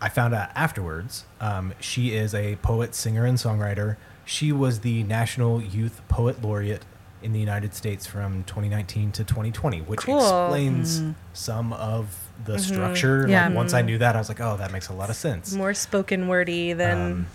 I 0.00 0.08
found 0.08 0.34
out 0.34 0.50
afterwards. 0.54 1.24
Um, 1.40 1.72
she 1.78 2.14
is 2.14 2.34
a 2.34 2.56
poet, 2.56 2.94
singer, 2.94 3.24
and 3.24 3.38
songwriter. 3.38 3.96
She 4.24 4.50
was 4.52 4.80
the 4.80 5.02
National 5.04 5.60
Youth 5.60 6.00
Poet 6.08 6.42
Laureate 6.42 6.84
in 7.22 7.32
the 7.32 7.38
United 7.40 7.74
States 7.74 8.06
from 8.06 8.44
2019 8.44 9.12
to 9.12 9.24
2020, 9.24 9.80
which 9.82 10.00
Cool. 10.00 10.18
explains 10.18 11.02
some 11.34 11.72
of 11.74 12.28
the 12.46 12.58
structure. 12.58 13.26
Yeah. 13.28 13.48
Like, 13.48 13.56
once 13.56 13.74
I 13.74 13.82
knew 13.82 13.98
that, 13.98 14.16
I 14.16 14.18
was 14.18 14.28
like, 14.30 14.40
oh, 14.40 14.56
that 14.56 14.72
makes 14.72 14.88
a 14.88 14.94
lot 14.94 15.10
of 15.10 15.16
sense. 15.16 15.52
More 15.52 15.74
spoken 15.74 16.28
wordy 16.28 16.72
than 16.72 17.12
Um, 17.12 17.26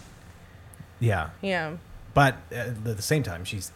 yeah. 1.05 1.29
yeah. 1.41 1.75
but 2.13 2.35
at 2.51 2.83
the 2.83 3.01
same 3.01 3.23
time 3.23 3.45
she's 3.45 3.71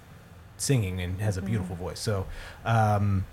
singing 0.57 1.00
and 1.01 1.21
has 1.21 1.38
a 1.38 1.41
beautiful 1.41 1.75
voice 1.75 2.00
so 2.00 2.25
um, 2.65 3.25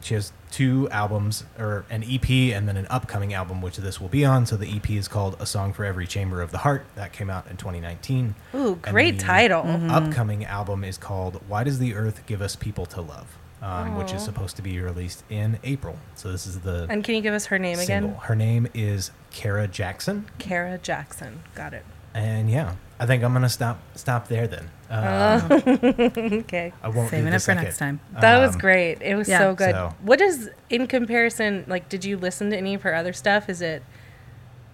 she 0.00 0.14
has 0.14 0.32
two 0.50 0.88
albums 0.90 1.44
or 1.58 1.84
an 1.90 2.02
ep 2.02 2.28
and 2.30 2.66
then 2.68 2.76
an 2.76 2.86
upcoming 2.90 3.32
album 3.34 3.60
which 3.60 3.76
this 3.76 4.00
will 4.00 4.08
be 4.08 4.24
on 4.24 4.46
so 4.46 4.56
the 4.56 4.76
ep 4.76 4.90
is 4.90 5.06
called 5.08 5.36
a 5.38 5.46
song 5.46 5.72
for 5.72 5.84
every 5.84 6.06
chamber 6.06 6.40
of 6.42 6.50
the 6.50 6.58
heart 6.58 6.84
that 6.96 7.12
came 7.12 7.28
out 7.30 7.46
in 7.48 7.56
2019 7.56 8.34
Ooh, 8.54 8.72
And 8.72 8.82
great 8.82 9.18
the 9.18 9.24
title. 9.24 9.62
upcoming 9.90 10.44
album 10.44 10.82
is 10.84 10.96
called 10.98 11.40
why 11.48 11.62
does 11.64 11.78
the 11.78 11.94
earth 11.94 12.24
give 12.26 12.40
us 12.42 12.56
people 12.56 12.86
to 12.86 13.00
love 13.00 13.36
um, 13.62 13.94
which 13.96 14.12
is 14.12 14.22
supposed 14.22 14.56
to 14.56 14.62
be 14.62 14.80
released 14.80 15.22
in 15.30 15.58
april 15.62 15.96
so 16.16 16.32
this 16.32 16.46
is 16.46 16.60
the 16.60 16.86
And 16.90 17.04
can 17.04 17.14
you 17.14 17.20
give 17.20 17.34
us 17.34 17.46
her 17.46 17.58
name 17.58 17.76
single 17.76 18.10
again? 18.10 18.20
her 18.22 18.34
name 18.34 18.66
is 18.74 19.10
kara 19.30 19.68
jackson 19.68 20.26
Kara 20.38 20.78
Jackson. 20.78 21.42
Got 21.54 21.74
it. 21.74 21.84
and 22.14 22.50
yeah 22.50 22.74
i 23.02 23.06
think 23.06 23.22
i'm 23.24 23.32
gonna 23.32 23.48
stop 23.48 23.76
stop 23.94 24.28
there 24.28 24.46
then 24.46 24.66
um, 24.90 25.50
Okay. 26.44 26.72
i 26.82 26.88
won't 26.88 27.10
Saving 27.10 27.24
do 27.26 27.30
the 27.30 27.36
it 27.36 27.38
for 27.38 27.52
second. 27.52 27.64
next 27.64 27.78
time. 27.78 28.00
That 28.20 28.38
was 28.44 28.54
Um, 28.54 28.60
great. 28.60 29.00
It 29.00 29.14
was 29.14 29.26
yeah. 29.28 29.38
so 29.38 29.54
good. 29.54 29.70
So- 29.70 29.94
What 30.02 30.20
is 30.20 30.50
in 30.68 30.86
comparison? 30.86 31.64
Like, 31.66 31.88
did 31.88 32.04
you 32.04 32.18
listen 32.18 32.50
to 32.50 32.56
any 32.58 32.74
of 32.74 32.82
her 32.82 32.94
other 32.94 33.14
stuff? 33.14 33.48
Is 33.48 33.62
it 33.62 33.82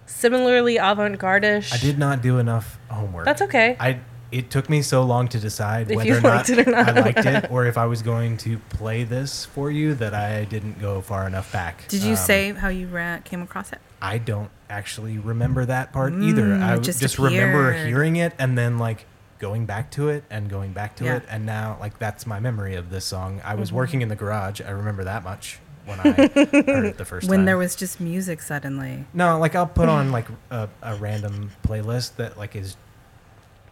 similarly 0.05 0.77
avant-garde-ish? 0.77 1.73
I 1.73 1.77
did 1.77 1.97
not 1.97 2.21
do 2.21 2.37
enough 2.37 2.77
homework. 2.89 3.25
That's 3.25 3.41
okay. 3.43 3.77
I 3.79 3.99
it 4.31 4.51
took 4.51 4.69
me 4.69 4.81
so 4.83 5.03
long 5.03 5.27
to 5.29 5.39
decide 5.39 5.89
If 5.89 5.95
whether 5.97 6.17
or 6.17 6.21
not, 6.21 6.49
or 6.49 6.63
not. 6.69 6.89
I 6.89 7.01
liked 7.01 7.25
it 7.25 7.49
or 7.49 7.65
if 7.65 7.77
I 7.79 7.85
was 7.87 8.01
going 8.03 8.37
to 8.45 8.59
play 8.69 9.03
this 9.03 9.45
for 9.45 9.71
you 9.71 9.95
that 9.95 10.13
I 10.13 10.43
didn't 10.45 10.79
go 10.79 11.01
far 11.01 11.25
enough 11.25 11.51
back. 11.51 11.87
Did 11.87 12.03
you 12.03 12.11
Um, 12.11 12.15
say 12.17 12.51
how 12.53 12.67
you 12.67 12.87
ra- 12.87 13.19
came 13.23 13.41
across 13.41 13.71
it? 13.71 13.79
I 14.01 14.17
don't 14.17 14.49
actually 14.69 15.17
remember 15.17 15.65
that 15.65 15.91
part 15.93 16.13
either. 16.13 16.43
Mm, 16.47 16.63
I 16.63 16.77
just 16.79 16.99
just, 17.01 17.19
remember 17.19 17.73
hearing 17.73 18.15
it 18.17 18.33
and 18.39 18.57
then 18.57 18.77
like 18.77 19.05
going 19.39 19.65
back 19.65 19.89
to 19.91 20.09
it 20.09 20.23
and 20.29 20.49
going 20.49 20.73
back 20.73 20.95
to 20.97 21.05
Yeah. 21.05 21.15
it 21.17 21.23
and 21.29 21.45
now 21.45 21.77
like 21.79 21.97
that's 21.99 22.25
my 22.27 22.39
memory 22.39 22.75
of 22.75 22.89
this 22.89 23.05
song. 23.05 23.41
I 23.43 23.51
Mm-hmm. 23.51 23.59
was 23.61 23.73
working 23.73 24.01
in 24.01 24.09
the 24.09 24.15
garage. 24.15 24.61
I 24.61 24.69
remember 24.71 25.03
that 25.05 25.23
much 25.23 25.59
when 25.85 25.99
I 25.99 26.03
heard 26.11 26.85
it 26.85 26.97
the 26.97 27.05
first 27.05 27.27
time. 27.27 27.31
When 27.37 27.45
there 27.45 27.57
was 27.57 27.75
just 27.75 27.99
music 27.99 28.41
suddenly. 28.41 29.05
No, 29.13 29.39
like 29.39 29.55
I'll 29.55 29.65
put 29.67 29.89
on 29.89 30.11
like 30.17 30.27
a, 30.51 30.69
a 30.81 30.95
random 30.95 31.51
playlist 31.65 32.15
that 32.17 32.37
like 32.37 32.55
is 32.55 32.77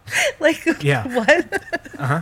like, 0.39 0.65
Yeah. 0.83 1.07
what? 1.15 1.63
Uh 1.99 2.05
huh. 2.07 2.21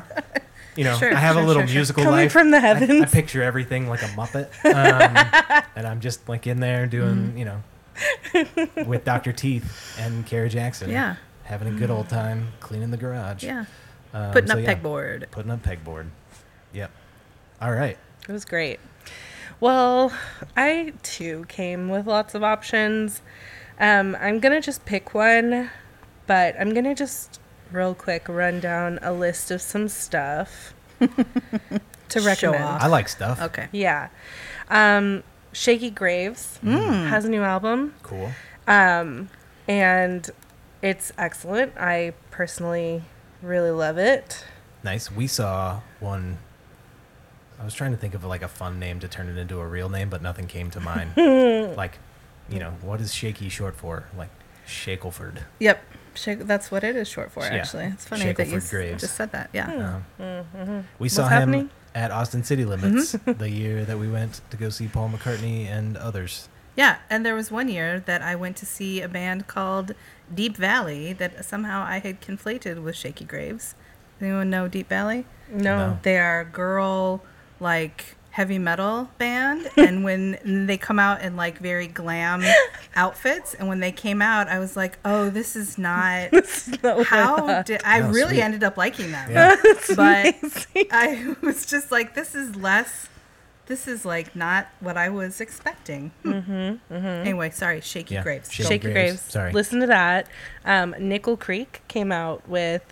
You 0.76 0.84
know, 0.84 0.98
Sure, 0.98 1.14
I 1.16 1.20
have 1.20 1.36
sure, 1.36 1.44
a 1.44 1.48
little 1.48 1.66
sure, 1.66 1.74
musical 1.74 2.04
Coming 2.04 2.20
life. 2.20 2.32
from 2.34 2.52
the 2.52 2.58
I- 2.58 3.02
I, 3.02 3.06
picture 3.06 3.42
everything 3.42 3.88
like 3.88 4.02
a 4.02 4.08
Muppet, 4.08 4.50
um, 4.66 5.64
and 5.78 5.88
I'm 5.88 6.02
just 6.02 6.28
like 6.28 6.48
in 6.48 6.60
there 6.60 6.86
doing, 6.86 7.32
Mm. 7.32 7.40
you 7.40 7.46
know, 7.46 7.64
with 8.86 9.04
Dr. 9.06 9.32
Teeth 9.32 9.96
and 10.00 10.26
Kara 10.26 10.50
Jackson, 10.50 10.90
Yeah. 10.90 11.16
having 11.44 11.68
a 11.68 11.78
good 11.78 11.90
old 11.90 12.10
time 12.10 12.50
cleaning 12.60 12.92
the 12.92 12.98
garage, 12.98 13.44
Yeah. 13.44 13.66
um, 14.14 14.32
Putting 14.32 14.50
so 14.50 14.58
up 14.58 14.64
yeah, 14.64 14.76
pegboard. 14.76 15.32
putting 15.32 15.52
up 15.52 15.64
pegboard. 15.64 16.08
Yep. 16.74 16.92
All 17.62 17.72
right. 17.72 17.98
It 18.28 18.32
was 18.32 18.46
great. 18.46 18.80
Well, 19.60 20.12
I 20.58 20.94
too 21.04 21.46
came 21.48 21.90
with 21.90 22.08
lots 22.08 22.36
of 22.36 22.44
options. 22.44 23.22
Um, 23.80 24.18
I'm 24.20 24.40
gonna 24.40 24.62
just 24.62 24.84
pick 24.86 25.14
one, 25.14 25.70
but 26.28 26.56
I'm 26.60 26.74
gonna 26.74 26.96
just 26.96 27.40
real 27.72 27.94
quick 27.96 28.28
run 28.28 28.60
down 28.60 29.00
a 29.02 29.12
list 29.14 29.52
of 29.52 29.62
some 29.62 29.88
stuff 29.88 30.74
to 31.00 32.20
Show 32.20 32.26
recommend. 32.26 32.64
off. 32.64 32.82
I 32.82 32.88
like 32.88 33.08
stuff. 33.10 33.42
Okay. 33.42 33.68
Yeah. 33.72 34.10
Um, 34.70 35.24
Shakey 35.56 35.90
Graves 35.90 36.60
Mm. 36.64 37.08
has 37.10 37.24
a 37.24 37.30
new 37.30 37.42
album, 37.42 37.94
Cool. 38.04 38.32
um, 38.68 39.30
and 39.70 40.30
it's 40.82 41.14
excellent. 41.18 41.72
I 41.80 42.14
personally 42.30 43.04
really 43.42 43.72
love 43.72 43.98
it. 43.98 44.44
Nice. 44.84 45.10
We 45.10 45.28
saw 45.28 45.80
one. 46.02 46.40
I 47.60 47.64
was 47.64 47.74
trying 47.74 47.92
to 47.92 47.98
think 47.98 48.14
of 48.16 48.26
like 48.26 48.42
a 48.42 48.50
fun 48.50 48.80
name 48.80 49.00
to 49.00 49.08
turn 49.08 49.30
it 49.30 49.38
into 49.38 49.60
a 49.62 49.66
real 49.66 49.88
name, 49.88 50.10
but 50.10 50.22
nothing 50.22 50.46
came 50.48 50.70
to 50.72 50.80
mind. 50.82 51.16
like, 51.78 52.00
you 52.50 52.60
know, 52.60 52.72
what 52.82 53.00
is 53.00 53.14
Shakey 53.14 53.48
short 53.48 53.76
for? 53.78 54.08
Like 54.18 54.30
Shackleford. 54.68 55.44
Yep. 55.60 55.82
Shake, 56.16 56.40
that's 56.40 56.70
what 56.70 56.84
it 56.84 56.96
is 56.98 57.08
short 57.08 57.32
for, 57.32 57.44
Yeah. 57.44 57.56
actually. 57.56 57.86
It's 57.86 58.06
funny 58.06 58.32
that 58.34 58.48
you 58.48 58.60
Graves. 58.60 59.02
just 59.02 59.16
said 59.16 59.32
that. 59.32 59.50
Yeah. 59.54 60.00
Um, 60.20 60.86
We 61.00 61.08
saw 61.10 61.24
What's 61.24 61.32
him 61.34 61.40
happening? 61.40 61.70
At 61.96 62.12
Austin 62.12 62.44
City 62.44 62.66
Limits 62.66 63.14
mm-hmm. 63.14 63.40
the 63.40 63.50
year 63.50 63.86
that 63.86 63.98
we 63.98 64.10
went 64.10 64.42
to 64.52 64.58
go 64.58 64.70
see 64.70 64.88
Paul 64.88 65.10
McCartney 65.10 65.66
and 65.66 65.96
others. 65.96 66.50
Yeah. 66.76 66.98
And 67.10 67.26
there 67.26 67.36
was 67.36 67.50
one 67.50 67.70
year 67.70 68.02
that 68.02 68.22
I 68.22 68.36
went 68.36 68.58
to 68.58 68.66
see 68.66 69.02
a 69.02 69.08
band 69.08 69.48
called 69.48 69.94
Deap 70.34 70.58
Vally 70.58 71.14
that 71.14 71.46
somehow 71.46 71.86
I 71.88 72.00
had 72.00 72.20
conflated 72.22 72.84
with 72.84 72.98
Shakey 72.98 73.24
Graves. 73.24 73.76
Anyone 74.20 74.50
know 74.50 74.68
Deap 74.68 74.90
Vally? 74.90 75.26
No. 75.50 75.78
No. 75.78 76.00
They 76.04 76.18
are 76.18 76.44
girl 76.44 77.24
like 77.62 78.15
heavy 78.36 78.60
metal 78.60 79.10
band 79.18 79.66
and 79.78 80.04
when 80.04 80.38
they 80.68 80.76
come 80.78 81.00
out 81.00 81.22
in 81.22 81.38
like 81.38 81.58
very 81.60 81.88
glam 81.88 82.44
outfits 82.94 83.54
and 83.54 83.70
when 83.70 83.80
they 83.80 83.94
came 83.94 84.22
out 84.22 84.50
I 84.50 84.60
was 84.60 84.76
like, 84.76 84.98
"Oh, 85.06 85.30
this 85.30 85.56
is 85.56 85.78
not 85.78 86.30
how 87.06 87.62
did 87.64 87.82
I 87.86 88.02
Oh, 88.02 88.10
really 88.12 88.36
sweet. 88.36 88.42
ended 88.42 88.64
up 88.64 88.76
liking 88.78 89.12
them." 89.12 89.32
Yeah. 89.32 89.56
But 89.96 90.68
I 90.92 91.36
was 91.42 91.66
just 91.66 91.92
like, 91.92 92.14
"This 92.16 92.36
is 92.36 92.56
less 92.58 93.08
this 93.68 93.88
is 93.88 94.04
like 94.06 94.36
not 94.36 94.68
what 94.82 94.98
I 94.98 95.08
was 95.10 95.40
expecting." 95.40 96.12
Mm-hmm, 96.26 96.94
Anyway, 96.94 97.50
sorry, 97.52 97.80
Shakey 97.80 98.16
Yeah, 98.16 98.24
Graves. 98.24 98.52
Shakey 98.52 98.68
Shakey 98.70 98.92
Graves. 98.92 99.12
Graves. 99.14 99.22
Sorry. 99.32 99.52
Listen 99.54 99.80
to 99.80 99.88
that. 99.88 100.28
Um, 100.66 100.94
Nickel 101.00 101.38
Creek 101.38 101.82
came 101.88 102.12
out 102.12 102.48
with 102.50 102.84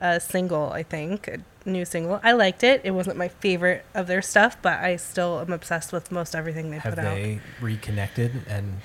a 0.00 0.20
single, 0.20 0.70
I 0.72 0.82
think, 0.82 1.26
a 1.28 1.38
new 1.64 1.84
single. 1.84 2.20
I 2.22 2.32
liked 2.32 2.62
it. 2.62 2.80
It 2.84 2.90
wasn't 2.92 3.16
my 3.16 3.28
favorite 3.28 3.84
of 3.94 4.06
their 4.06 4.22
stuff, 4.22 4.56
but 4.62 4.80
I 4.80 4.96
still 4.96 5.40
am 5.40 5.52
obsessed 5.52 5.92
with 5.92 6.10
most 6.12 6.34
everything 6.34 6.70
they 6.70 6.78
Have 6.78 6.94
put 6.94 7.04
out. 7.04 7.14
they 7.14 7.40
reconnected 7.60 8.42
and 8.48 8.80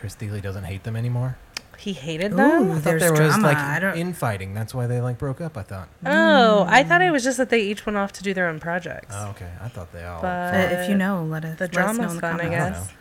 Chris 0.00 0.14
Thile 0.14 0.40
doesn't 0.40 0.64
hate 0.64 0.84
them 0.84 0.96
anymore? 0.96 1.36
He 1.78 1.94
hated 1.94 2.32
Ooh, 2.32 2.36
them. 2.36 2.70
I 2.70 2.74
thought 2.74 2.84
there's 2.84 3.02
there 3.02 3.10
was 3.12 3.18
drama. 3.34 3.42
like 3.48 3.56
I 3.56 3.80
don't 3.80 3.96
infighting. 3.96 4.54
That's 4.54 4.72
why 4.72 4.86
they 4.86 5.00
like 5.00 5.18
broke 5.18 5.40
up. 5.40 5.56
I 5.58 5.62
thought. 5.62 5.88
Oh, 6.06 6.64
I 6.68 6.84
thought 6.84 7.02
it 7.02 7.10
was 7.10 7.24
just 7.24 7.38
that 7.38 7.48
they 7.50 7.60
each 7.62 7.84
went 7.86 7.96
off 7.96 8.12
to 8.12 8.22
do 8.22 8.32
their 8.32 8.46
own 8.48 8.60
projects. 8.60 9.12
Oh, 9.18 9.30
okay. 9.30 9.50
I 9.60 9.66
thought 9.68 9.92
they 9.92 10.04
all. 10.04 10.22
But- 10.22 10.54
Uh, 10.54 10.58
if 10.80 10.88
you 10.88 10.94
know, 10.96 11.24
let 11.24 11.44
us 11.44 11.58
the 11.58 11.64
let 11.64 11.76
us 11.76 11.76
know 11.76 11.82
drama's 12.04 12.10
in 12.12 12.16
the 12.16 12.20
fun, 12.20 12.40
I 12.40 12.44
comments. 12.44 12.54
I 12.54 12.58
don't 12.60 12.72
guess. 12.72 12.88
know. 12.88 12.94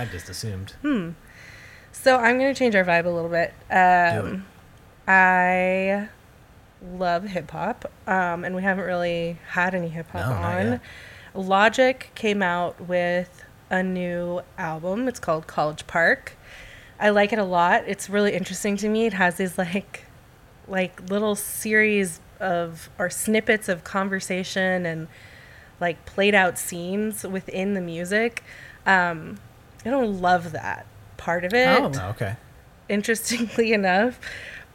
I 0.00 0.04
just 0.04 0.28
assumed. 0.28 0.72
Hmm. 0.82 1.10
So 1.92 2.16
I'm 2.16 2.38
going 2.38 2.52
to 2.52 2.58
change 2.58 2.74
our 2.76 2.84
vibe 2.84 3.06
a 3.06 3.08
little 3.08 3.30
bit. 3.30 3.54
Um, 3.70 4.44
I 5.06 6.08
love 6.82 7.24
hip 7.24 7.50
hop, 7.50 7.90
um, 8.06 8.44
and 8.44 8.54
we 8.54 8.62
haven't 8.62 8.84
really 8.84 9.38
had 9.48 9.74
any 9.74 9.88
hip 9.88 10.08
hop 10.10 10.26
No, 10.28 10.32
on. 10.34 10.80
Logic 11.34 12.10
came 12.14 12.42
out 12.42 12.80
with 12.80 13.44
a 13.70 13.82
new 13.82 14.40
album. 14.56 15.08
It's 15.08 15.20
called 15.20 15.46
College 15.46 15.86
Park. 15.86 16.36
I 17.00 17.10
like 17.10 17.32
it 17.32 17.38
a 17.38 17.44
lot. 17.44 17.84
It's 17.86 18.08
really 18.10 18.32
interesting 18.34 18.76
to 18.78 18.88
me. 18.88 19.06
It 19.06 19.12
has 19.14 19.36
these 19.36 19.56
like 19.58 20.04
like 20.66 21.08
little 21.10 21.34
series 21.34 22.20
of 22.40 22.88
or 22.98 23.08
snippets 23.10 23.68
of 23.68 23.84
conversation 23.84 24.84
and 24.86 25.08
like 25.80 26.04
played 26.06 26.34
out 26.34 26.58
scenes 26.58 27.24
within 27.24 27.74
the 27.74 27.80
music. 27.80 28.42
Um, 28.86 29.38
I 29.84 29.90
don't 29.90 30.20
love 30.20 30.52
that 30.52 30.86
part 31.16 31.44
of 31.44 31.54
it. 31.54 31.66
Oh. 31.68 31.92
Oh, 31.94 32.08
okay. 32.10 32.36
interestingly 32.88 33.72
enough. 33.80 34.18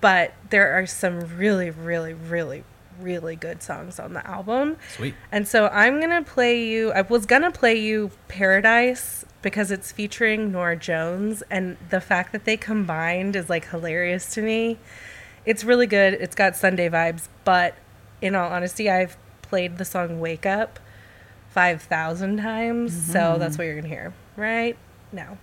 But 0.04 0.34
there 0.50 0.74
are 0.78 0.86
some 0.86 1.38
really, 1.38 1.70
really, 1.70 2.14
really, 2.14 2.66
really 3.00 3.38
good 3.38 3.64
songs 3.64 4.02
on 4.02 4.12
the 4.12 4.28
album. 4.28 4.76
Sweet. 4.98 5.16
And 5.32 5.48
so 5.48 5.68
I'm 5.70 6.02
going 6.02 6.12
to 6.22 6.30
play 6.30 6.62
you, 6.62 6.92
I 6.92 7.04
was 7.04 7.26
going 7.26 7.44
to 7.44 7.52
play 7.52 7.80
you 7.80 8.12
Paradise 8.28 9.24
because 9.42 9.72
it's 9.72 9.94
featuring 9.94 10.52
Norah 10.52 10.76
Jones. 10.76 11.42
And 11.50 11.78
the 11.90 12.02
fact 12.02 12.34
that 12.34 12.44
they 12.44 12.58
combined 12.58 13.38
is 13.38 13.50
like 13.50 13.70
hilarious 13.70 14.34
to 14.34 14.42
me. 14.42 14.78
It's 15.46 15.64
really 15.64 15.88
good. 15.88 16.16
It's 16.16 16.36
got 16.36 16.58
Sunday 16.58 16.90
vibes. 16.90 17.30
But 17.46 17.76
in 18.22 18.36
all 18.36 18.52
honesty, 18.52 18.90
I've 18.90 19.16
played 19.42 19.78
the 19.78 19.86
song 19.86 20.20
Wake 20.20 20.46
Up 20.46 20.82
5,000 21.52 22.40
times. 22.40 22.94
So 22.94 23.20
mm-hmm. 23.20 23.40
that's 23.40 23.58
what 23.58 23.64
you're 23.64 23.76
going 23.76 23.84
to 23.84 23.90
hear 23.90 24.14
right 24.36 24.76
now. 25.14 25.38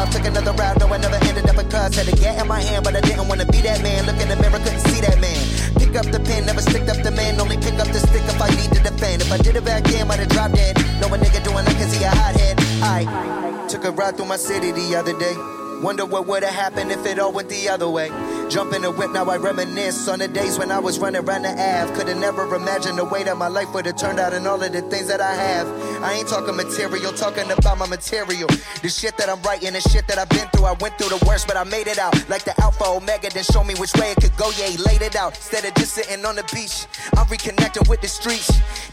Enough. 0.00 0.14
Took 0.14 0.26
another 0.26 0.52
route, 0.52 0.78
no, 0.78 0.86
I 0.86 0.98
never 0.98 1.16
ended 1.26 1.48
up 1.48 1.58
a 1.58 1.64
cuss. 1.64 1.96
Had 1.96 2.08
a 2.08 2.16
get 2.16 2.40
in 2.40 2.48
my 2.48 2.60
hand, 2.60 2.84
but 2.84 2.96
I 2.96 3.00
didn't 3.00 3.28
wanna 3.28 3.46
be 3.46 3.60
that 3.62 3.82
man. 3.82 4.06
Look 4.06 4.20
in 4.20 4.28
the 4.28 4.36
mirror, 4.36 4.58
couldn't 4.58 4.80
see 4.80 5.00
that 5.00 5.20
man. 5.20 5.40
Pick 5.78 5.96
up 5.96 6.06
the 6.06 6.20
pen, 6.20 6.46
never 6.46 6.60
stick 6.60 6.88
up 6.88 7.02
the 7.02 7.10
man. 7.10 7.40
Only 7.40 7.56
pick 7.56 7.78
up 7.78 7.88
the 7.88 8.00
stick 8.00 8.22
if 8.24 8.40
I 8.40 8.48
need 8.50 8.72
to 8.72 8.80
defend. 8.82 9.22
If 9.22 9.32
I 9.32 9.38
did 9.38 9.56
it 9.56 9.64
back 9.64 9.84
then, 9.84 10.08
might 10.08 10.20
have 10.20 10.28
dropped 10.28 10.54
dead. 10.54 10.76
No, 11.00 11.08
a 11.08 11.18
nigga 11.18 11.42
doing 11.44 11.64
that 11.64 11.76
cause 11.76 11.92
he 11.94 12.04
a 12.04 12.10
hothead. 12.10 12.56
I 12.82 13.66
took 13.68 13.84
a 13.84 13.90
ride 13.90 14.16
through 14.16 14.26
my 14.26 14.36
city 14.36 14.72
the 14.72 14.96
other 14.96 15.16
day. 15.18 15.34
Wonder 15.82 16.04
what 16.04 16.26
would 16.26 16.42
have 16.42 16.54
happened 16.54 16.92
if 16.92 17.06
it 17.06 17.18
all 17.18 17.32
went 17.32 17.48
the 17.48 17.68
other 17.68 17.88
way. 17.88 18.10
Jump 18.50 18.72
in 18.74 18.82
the 18.82 18.90
whip, 18.90 19.12
now 19.12 19.24
I 19.30 19.36
reminisce 19.36 20.08
on 20.08 20.18
the 20.18 20.26
days 20.26 20.58
when 20.58 20.72
I 20.72 20.80
was 20.80 20.98
running 20.98 21.24
around 21.24 21.42
the 21.42 21.50
Ave. 21.50 21.94
Could've 21.94 22.18
never 22.18 22.52
imagined 22.52 22.98
the 22.98 23.04
way 23.04 23.22
that 23.22 23.36
my 23.36 23.46
life 23.46 23.72
would 23.72 23.86
have 23.86 23.96
turned 23.96 24.18
out 24.18 24.34
and 24.34 24.44
all 24.44 24.60
of 24.60 24.72
the 24.72 24.82
things 24.82 25.06
that 25.06 25.20
I 25.20 25.32
have. 25.32 25.68
I 26.02 26.14
ain't 26.14 26.26
talking 26.26 26.56
material, 26.56 27.12
talking 27.12 27.48
about 27.48 27.78
my 27.78 27.86
material. 27.86 28.48
The 28.82 28.88
shit 28.88 29.16
that 29.18 29.28
I'm 29.28 29.40
writing, 29.42 29.74
the 29.74 29.80
shit 29.80 30.08
that 30.08 30.18
I've 30.18 30.28
been 30.30 30.48
through. 30.48 30.64
I 30.64 30.72
went 30.80 30.98
through 30.98 31.16
the 31.16 31.24
worst, 31.26 31.46
but 31.46 31.56
I 31.56 31.62
made 31.62 31.86
it 31.86 31.98
out. 31.98 32.12
Like 32.28 32.42
the 32.42 32.60
Alpha 32.60 32.86
Omega, 32.88 33.30
then 33.30 33.44
show 33.44 33.62
me 33.62 33.74
which 33.74 33.94
way 33.94 34.10
it 34.10 34.20
could 34.20 34.36
go. 34.36 34.50
Yeah, 34.58 34.66
he 34.66 34.78
laid 34.78 35.02
it 35.02 35.14
out. 35.14 35.36
Instead 35.36 35.64
of 35.66 35.74
just 35.76 35.94
sitting 35.94 36.24
on 36.24 36.34
the 36.34 36.42
beach, 36.52 36.86
I'm 37.14 37.26
reconnecting 37.26 37.88
with 37.88 38.00
the 38.00 38.08
streets. 38.08 38.50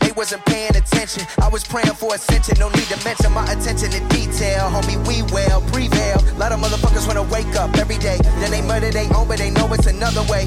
They 0.08 0.14
wasn't 0.14 0.46
paying 0.46 0.72
attention. 0.72 1.28
I 1.44 1.50
was 1.50 1.66
praying 1.66 1.92
for 2.00 2.16
ascension. 2.16 2.56
No 2.60 2.70
need 2.70 2.88
to 2.88 2.96
mention 3.04 3.30
my 3.34 3.44
attention 3.52 3.92
to 3.92 4.00
detail. 4.08 4.72
Homie, 4.72 4.96
we 5.04 5.20
well, 5.36 5.60
prevail. 5.68 6.24
lot 6.40 6.54
of 6.54 6.62
motherfuckers 6.64 7.06
wanna 7.06 7.24
wake 7.24 7.54
up 7.60 7.76
every 7.76 7.98
day. 7.98 8.16
Then 8.40 8.52
they 8.52 8.62
murder 8.62 8.90
they 8.90 9.10
own, 9.12 9.28
but 9.28 9.38
they 9.38 9.52
know 9.52 9.68
it's 9.74 9.86
another 9.86 10.24
way. 10.32 10.46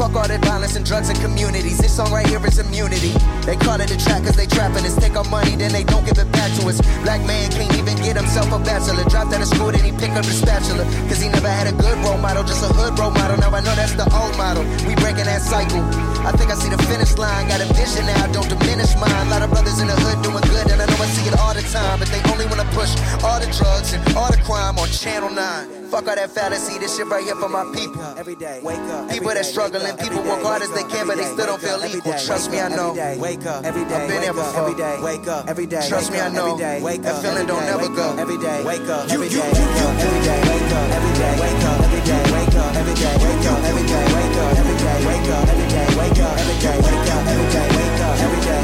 Fuck 0.00 0.16
all 0.16 0.26
that 0.26 0.40
violence 0.40 0.76
and 0.76 0.86
drugs 0.86 1.10
and 1.10 1.20
communities. 1.20 1.76
This 1.76 1.94
song 1.94 2.10
right 2.10 2.26
here 2.26 2.40
is 2.46 2.58
immunity. 2.58 3.12
They 3.44 3.56
call 3.56 3.78
it 3.82 3.92
a 3.92 3.98
trap 4.00 4.24
cause 4.24 4.34
they 4.34 4.46
trapping 4.46 4.86
us. 4.88 4.96
Take 4.96 5.14
our 5.14 5.28
money, 5.28 5.56
then 5.56 5.72
they 5.72 5.84
don't 5.84 6.06
give 6.06 6.16
it 6.16 6.32
back 6.32 6.50
to 6.60 6.68
us. 6.68 6.80
Black 7.04 7.20
man 7.26 7.52
can't 7.52 7.68
even 7.76 7.96
get 8.00 8.16
himself 8.16 8.50
a 8.50 8.58
bachelor. 8.64 9.04
Dropped 9.12 9.34
out 9.34 9.42
of 9.42 9.48
school, 9.48 9.72
then 9.72 9.84
he 9.84 9.92
picked 9.92 10.16
up 10.16 10.24
the 10.24 10.32
spatula. 10.32 10.84
Cause 11.12 11.20
he 11.20 11.28
never 11.28 11.52
had 11.52 11.66
a 11.68 11.76
good 11.76 11.98
role 12.00 12.16
model, 12.16 12.44
just 12.44 12.64
a 12.64 12.72
hood 12.72 12.98
role 12.98 13.10
model. 13.10 13.36
Now 13.36 13.52
I 13.52 13.60
know 13.60 13.76
that's 13.76 13.92
the 13.92 14.08
old 14.08 14.38
model. 14.38 14.64
We 14.88 14.96
breaking 14.96 15.28
that 15.28 15.42
cycle. 15.42 15.84
I 16.24 16.32
think 16.32 16.50
I 16.50 16.54
see 16.54 16.70
the 16.70 16.80
finish 16.88 17.18
line. 17.18 17.48
Got 17.48 17.60
a 17.60 17.68
vision 17.74 18.06
now, 18.06 18.26
don't 18.32 18.48
diminish 18.48 18.96
mine. 19.02 19.26
A 19.26 19.30
lot 19.30 19.42
of 19.42 19.50
brothers 19.50 19.78
in 19.82 19.86
the 19.90 19.96
hood 20.06 20.18
doing 20.22 20.44
good, 20.46 20.66
and 20.70 20.78
I 20.82 20.86
know 20.86 20.98
I 21.02 21.08
see 21.10 21.26
it 21.26 21.34
all 21.42 21.54
the 21.54 21.62
time. 21.74 21.98
But 21.98 22.08
they 22.14 22.22
only 22.30 22.46
wanna 22.46 22.66
push 22.70 22.94
all 23.26 23.38
the 23.42 23.50
drugs 23.50 23.92
and 23.92 24.02
all 24.16 24.30
the 24.30 24.38
crime 24.46 24.78
on 24.78 24.88
Channel 24.88 25.30
9. 25.30 25.90
Fuck 25.92 26.08
all 26.08 26.16
that 26.16 26.30
fallacy, 26.30 26.78
this 26.78 26.96
shit 26.96 27.06
right 27.12 27.22
here 27.24 27.36
for 27.36 27.48
my 27.50 27.64
people. 27.76 28.00
Every 28.16 28.34
day, 28.34 28.60
wake 28.62 28.80
up. 28.96 29.10
People 29.10 29.28
that 29.36 29.44
struggling, 29.44 29.92
people 29.98 30.22
work 30.24 30.40
hard 30.40 30.62
as 30.62 30.70
they 30.72 30.84
can, 30.88 31.04
but 31.06 31.16
they 31.20 31.26
still 31.28 31.46
don't 31.52 31.60
feel 31.60 31.76
equal. 31.84 32.14
Trust 32.16 32.50
me, 32.50 32.60
I 32.60 32.68
know. 32.68 32.94
Wake 33.20 33.44
up 33.44 33.64
every 33.64 33.84
day. 33.84 34.00
I've 34.00 34.08
been 34.08 34.20
there 34.24 34.32
wake 34.32 34.40
up, 34.40 34.54
before. 34.56 34.62
Every 34.62 34.76
day, 34.80 34.94
wake 35.02 35.26
up 35.28 35.42
every 35.52 35.66
day. 35.66 35.84
Trust 35.88 36.08
me, 36.12 36.18
I 36.20 36.28
know. 36.32 36.56
Wake 36.80 37.02
That 37.02 37.16
up. 37.16 37.22
feeling 37.22 37.44
every 37.44 37.52
don't 37.52 37.64
never 37.68 37.88
go. 37.92 38.06
Every 38.16 38.38
day, 38.38 38.64
wake 38.64 38.88
up 38.88 39.04
You, 39.12 39.20
every 39.20 39.28
you, 39.28 39.40
day. 39.42 39.52
you, 39.52 39.66
Wake 39.68 39.82
up 39.84 39.94
every 40.06 40.22
day, 40.24 40.40
wake 40.48 40.72
up 40.72 40.86
every 40.96 41.12
day. 41.20 41.34
Wake 41.42 41.64
up 41.68 41.78
every 41.84 42.02
day, 42.08 42.22
wake 42.32 42.56
up 42.56 42.72
every 42.80 42.94
day. 42.96 43.14
Wake 43.20 43.46
up 43.52 43.60
every 43.68 43.84
day, 43.84 44.06
wake 44.16 44.36
up 44.40 44.54
every 44.56 44.76
day. 44.80 44.96
Wake 45.04 45.28
up 45.28 45.28
every 45.28 45.28
day, 45.28 45.28
wake 45.28 45.28
up 45.28 45.48
every 45.52 45.66
day. 45.68 45.88
Wake 46.00 46.20
up 46.24 46.38
every 46.40 46.56
day, 46.64 46.76
wake 46.80 47.10
up 47.12 47.26
every 47.28 47.48
day. 47.52 47.71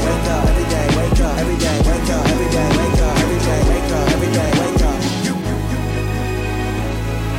Wake 0.05 0.27
up 0.33 0.45
every 0.49 0.65
day, 0.69 0.87
wake 0.97 1.19
up 1.19 1.37
every 1.37 1.57
day. 1.57 1.77
Wake 1.89 2.09
up 2.15 2.25
every 2.29 2.49
day, 2.49 2.69
wake 2.77 2.99
up 2.99 3.17
every 3.17 3.39
day. 3.39 3.59
Wake 3.59 4.81
up 4.81 4.89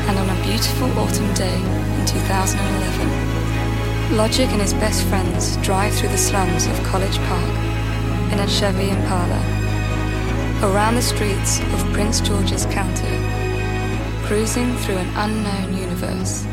and 0.09 0.18
on 0.18 0.29
a 0.29 0.42
beautiful 0.42 0.90
autumn 0.99 1.33
day 1.35 1.55
in 1.55 2.07
2011, 2.07 4.16
Logic 4.16 4.49
and 4.51 4.61
his 4.61 4.75
best 4.75 5.05
friends 5.05 5.57
drive 5.59 5.94
through 5.94 6.09
the 6.09 6.18
slums 6.18 6.66
of 6.66 6.83
College 6.83 7.16
Park 7.18 7.51
in 8.33 8.40
a 8.40 8.49
Chevy 8.49 8.90
Impala, 8.90 9.40
around 10.62 10.96
the 10.96 11.03
streets 11.03 11.61
of 11.61 11.92
Prince 11.92 12.20
George's 12.20 12.66
County, 12.66 13.18
cruising 14.27 14.75
through 14.79 14.96
an 14.96 15.09
unknown 15.16 15.77
universe, 15.77 16.44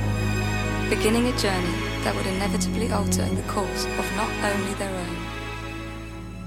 beginning 0.89 1.27
a 1.27 1.37
journey 1.37 1.77
that 2.03 2.15
would 2.15 2.27
inevitably 2.27 2.91
alter 2.91 3.25
the 3.25 3.41
course 3.49 3.85
of 3.85 4.15
not 4.15 4.29
only 4.53 4.73
their 4.75 4.93
own, 4.93 5.17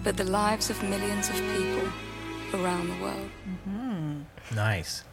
but 0.02 0.16
the 0.16 0.24
lives 0.24 0.70
of 0.70 0.82
millions 0.82 1.28
of 1.28 1.36
people 1.36 1.88
around 2.54 2.88
the 2.88 3.02
world. 3.02 3.30
Nice. 4.54 5.04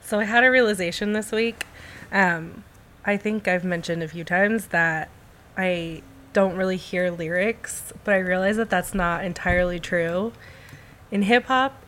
So 0.00 0.20
I 0.20 0.24
had 0.24 0.44
a 0.44 0.50
realization 0.50 1.12
this 1.12 1.30
week. 1.32 1.66
Um, 2.10 2.64
I 3.04 3.16
think 3.16 3.46
I've 3.46 3.64
mentioned 3.64 4.02
a 4.02 4.08
few 4.08 4.24
times 4.24 4.68
that 4.68 5.10
I 5.56 6.02
don't 6.32 6.56
really 6.56 6.76
hear 6.76 7.10
lyrics, 7.10 7.92
but 8.04 8.14
I 8.14 8.18
realize 8.18 8.56
that 8.56 8.70
that's 8.70 8.94
not 8.94 9.24
entirely 9.24 9.80
true. 9.80 10.32
In 11.10 11.22
hip 11.22 11.44
hop, 11.44 11.82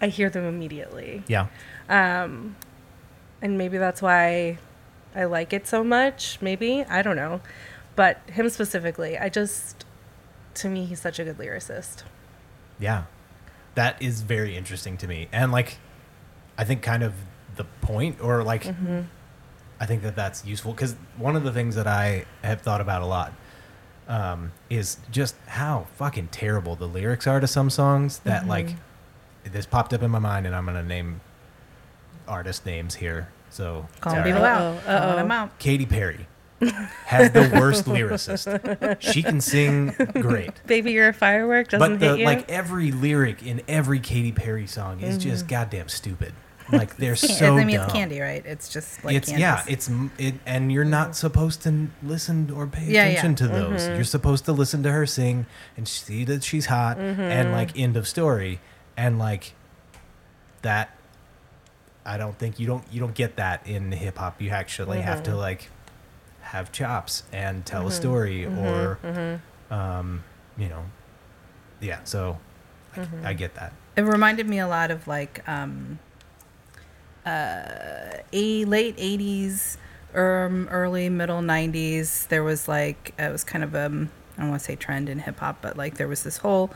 I 0.00 0.08
hear 0.08 0.30
them 0.30 0.44
immediately. 0.44 1.24
Yeah. 1.26 1.48
And 1.88 2.54
maybe 3.42 3.76
that's 3.76 4.00
why 4.00 4.58
I 5.14 5.24
like 5.24 5.52
it 5.52 5.66
so 5.66 5.82
much. 5.82 6.38
Maybe. 6.40 6.84
I 6.84 7.02
don't 7.02 7.16
know. 7.16 7.40
But 7.96 8.20
him 8.30 8.48
specifically, 8.48 9.18
I 9.18 9.28
just, 9.28 9.84
to 10.56 10.68
me, 10.68 10.84
he's 10.84 11.00
such 11.00 11.18
a 11.18 11.24
good 11.24 11.38
lyricist. 11.38 12.02
Yeah. 12.78 13.04
That 13.74 14.00
is 14.02 14.22
very 14.22 14.56
interesting 14.56 14.96
to 14.98 15.06
me. 15.08 15.28
And 15.32 15.50
like 15.52 15.78
I 16.58 16.64
think 16.64 16.82
kind 16.82 17.02
of 17.02 17.14
the 17.56 17.64
point 17.80 18.20
or 18.20 18.42
like 18.42 18.66
I 18.66 19.86
think 19.86 20.02
that 20.02 20.14
that's 20.16 20.44
useful 20.44 20.74
cuz 20.74 20.94
one 21.16 21.36
of 21.36 21.42
the 21.44 21.52
things 21.52 21.74
that 21.76 21.86
I 21.86 22.24
have 22.42 22.60
thought 22.60 22.80
about 22.80 23.02
a 23.02 23.06
lot 23.06 23.32
um, 24.08 24.52
is 24.68 24.98
just 25.10 25.36
how 25.46 25.86
fucking 25.96 26.28
terrible 26.28 26.76
the 26.76 26.86
lyrics 26.88 27.26
are 27.26 27.40
to 27.40 27.46
some 27.46 27.70
songs 27.70 28.18
that 28.20 28.46
like 28.46 28.74
this 29.44 29.64
popped 29.66 29.94
up 29.94 30.02
in 30.02 30.10
my 30.10 30.18
mind 30.18 30.46
and 30.46 30.54
I'm 30.54 30.64
going 30.64 30.76
to 30.76 30.82
name 30.82 31.20
artist 32.28 32.66
names 32.66 32.96
here. 32.96 33.28
So 33.50 33.86
Calling 34.00 34.18
sorry. 34.20 34.30
people 34.32 34.44
Uh-oh, 34.44 34.78
out. 34.78 34.84
Calling 34.84 35.16
them 35.16 35.30
out. 35.30 35.58
Katy 35.58 35.86
Perry 35.86 36.26
has 37.06 37.32
the 37.32 37.50
worst 37.54 37.84
lyricist. 37.86 39.00
She 39.00 39.22
can 39.22 39.40
sing 39.40 39.94
great. 40.14 40.52
Baby, 40.66 40.92
you're 40.92 41.08
a 41.08 41.14
firework 41.14 41.68
doesn't 41.68 41.92
but 41.92 42.00
the 42.00 42.10
hit 42.10 42.18
you. 42.20 42.24
like 42.24 42.50
every 42.50 42.92
lyric 42.92 43.42
in 43.42 43.62
every 43.68 44.00
Katy 44.00 44.32
Perry 44.32 44.66
song 44.66 45.00
is 45.00 45.18
just 45.18 45.44
mm-hmm. 45.44 45.50
goddamn 45.50 45.88
stupid. 45.88 46.32
Like 46.70 46.96
they're 46.96 47.16
so 47.16 47.58
I 47.58 47.64
mean, 47.64 47.76
dumb. 47.76 47.84
it's 47.84 47.92
candy, 47.92 48.20
right? 48.20 48.44
It's 48.46 48.68
just 48.68 49.04
like 49.04 49.16
it's 49.16 49.28
candies. 49.28 49.40
yeah, 49.40 49.64
it's 49.68 49.90
it, 50.18 50.34
and 50.46 50.72
you're 50.72 50.84
not 50.84 51.08
mm-hmm. 51.08 51.12
supposed 51.14 51.62
to 51.62 51.88
listen 52.02 52.50
or 52.50 52.66
pay 52.66 52.86
Yeah, 52.86 53.04
attention 53.06 53.32
yeah. 53.32 53.36
to 53.36 53.48
those. 53.48 53.82
Mm-hmm. 53.82 53.94
You're 53.96 54.04
supposed 54.04 54.44
to 54.46 54.52
listen 54.52 54.82
to 54.84 54.92
her 54.92 55.06
sing 55.06 55.46
and 55.76 55.86
see 55.86 56.24
that 56.24 56.44
she's 56.44 56.66
hot 56.66 56.98
and 56.98 57.52
like 57.52 57.78
end 57.78 57.96
of 57.96 58.08
story. 58.08 58.60
And 58.96 59.18
like 59.18 59.54
that, 60.62 60.96
I 62.04 62.16
don't 62.16 62.38
think 62.38 62.58
you 62.58 62.66
don't 62.66 62.84
you 62.90 63.00
don't 63.00 63.14
get 63.14 63.36
that 63.36 63.66
in 63.66 63.92
hip 63.92 64.18
hop. 64.18 64.40
You 64.40 64.50
actually 64.50 65.00
have 65.00 65.22
to 65.24 65.36
like 65.36 65.70
have 66.52 66.70
chops 66.70 67.22
and 67.32 67.64
tell 67.64 67.86
a 67.86 67.90
story 67.90 68.44
or 68.46 68.98
um, 69.70 70.22
you 70.58 70.68
know, 70.68 70.84
yeah. 71.80 72.00
So 72.04 72.38
I, 72.94 73.30
I 73.30 73.32
get 73.32 73.54
that. 73.54 73.72
It 73.96 74.02
reminded 74.02 74.46
me 74.46 74.58
a 74.58 74.68
lot 74.68 74.90
of 74.90 75.08
like 75.08 75.46
um, 75.48 75.98
a 77.26 78.64
late 78.66 78.96
80s 78.96 79.76
um, 80.14 80.68
early 80.70 81.08
middle 81.08 81.40
90s 81.40 82.28
there 82.28 82.42
was 82.44 82.68
like 82.68 83.14
it 83.18 83.32
was 83.32 83.44
kind 83.44 83.64
of 83.64 83.74
um 83.74 84.10
i 84.36 84.40
don't 84.42 84.50
want 84.50 84.60
to 84.60 84.66
say 84.66 84.76
trend 84.76 85.08
in 85.08 85.20
hip 85.20 85.38
hop 85.38 85.62
but 85.62 85.76
like 85.78 85.96
there 85.96 86.08
was 86.08 86.22
this 86.22 86.38
whole 86.38 86.70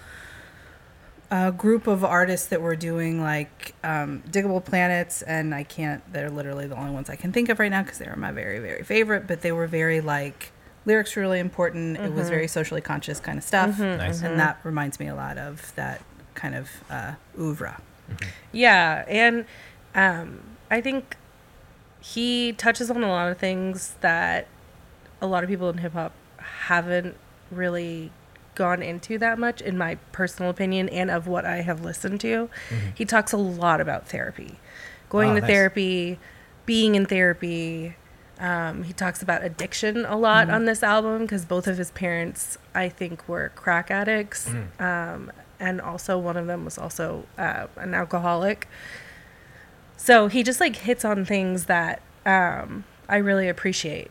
uh, 1.30 1.50
group 1.50 1.86
of 1.86 2.04
artists 2.04 2.46
that 2.48 2.62
were 2.62 2.76
doing 2.76 3.20
like 3.20 3.74
um, 3.82 4.22
digable 4.30 4.64
planets 4.64 5.22
and 5.22 5.54
i 5.54 5.62
can't 5.62 6.02
they're 6.12 6.30
literally 6.30 6.66
the 6.66 6.76
only 6.76 6.92
ones 6.92 7.10
i 7.10 7.16
can 7.16 7.32
think 7.32 7.48
of 7.48 7.58
right 7.58 7.70
now 7.70 7.82
because 7.82 7.98
they 7.98 8.06
were 8.06 8.16
my 8.16 8.30
very 8.30 8.58
very 8.58 8.82
favorite 8.82 9.26
but 9.26 9.42
they 9.42 9.52
were 9.52 9.66
very 9.66 10.00
like 10.00 10.52
lyrics 10.86 11.16
were 11.16 11.22
really 11.22 11.40
important. 11.40 11.98
It 11.98 12.12
was 12.12 12.30
very 12.30 12.48
socially 12.48 12.80
conscious 12.80 13.20
kind 13.20 13.36
of 13.36 13.44
stuff. 13.44 13.78
Nice. 13.78 14.22
and 14.22 14.38
that 14.38 14.58
reminds 14.62 14.98
me 14.98 15.08
a 15.08 15.14
lot 15.14 15.36
of 15.36 15.74
that 15.74 16.00
kind 16.34 16.54
of 16.54 16.70
uh, 16.88 17.14
oeuvre. 17.38 17.80
Yeah, 18.52 19.04
and 19.08 19.44
um, 19.94 20.40
I 20.70 20.80
think 20.80 21.16
he 22.00 22.52
touches 22.52 22.90
on 22.90 23.02
a 23.02 23.08
lot 23.08 23.28
of 23.30 23.36
things 23.36 23.96
that 24.00 24.46
a 25.20 25.26
lot 25.26 25.42
of 25.42 25.50
people 25.50 25.68
in 25.70 25.78
hip 25.78 25.92
hop 25.92 26.12
haven't 26.38 27.16
really 27.50 28.12
gone 28.56 28.82
into 28.82 29.16
that 29.18 29.38
much, 29.38 29.60
in 29.60 29.78
my 29.78 29.94
personal 30.10 30.50
opinion, 30.50 30.88
and 30.88 31.10
of 31.10 31.28
what 31.28 31.44
I 31.44 31.58
have 31.62 31.84
listened 31.84 32.20
to. 32.22 32.50
He 32.94 33.04
talks 33.04 33.32
a 33.32 33.36
lot 33.36 33.80
about 33.80 34.08
therapy, 34.08 34.58
going 35.08 35.30
Oh, 35.30 35.34
to 35.36 35.40
nice. 35.42 35.48
therapy, 35.50 36.18
being 36.64 36.96
in 36.96 37.06
therapy. 37.06 37.94
Um, 38.40 38.82
he 38.82 38.92
talks 38.92 39.22
about 39.22 39.44
addiction 39.44 40.04
a 40.04 40.16
lot 40.16 40.50
on 40.50 40.64
this 40.66 40.82
album 40.82 41.22
because 41.22 41.44
both 41.46 41.66
of 41.68 41.78
his 41.78 41.90
parents, 41.92 42.58
I 42.74 42.88
think, 42.88 43.26
were 43.28 43.50
crack 43.54 43.90
addicts. 43.90 44.50
Um, 44.80 45.30
and 45.58 45.80
also, 45.80 46.18
one 46.18 46.36
of 46.36 46.46
them 46.46 46.64
was 46.64 46.76
also 46.76 47.24
uh, 47.38 47.68
an 47.76 47.94
alcoholic. 47.94 48.68
So 49.96 50.28
he 50.28 50.42
just 50.42 50.60
like 50.60 50.76
hits 50.76 51.04
on 51.04 51.24
things 51.24 51.64
that 51.66 52.02
um, 52.26 52.84
I 53.08 53.16
really 53.16 53.48
appreciate. 53.48 54.10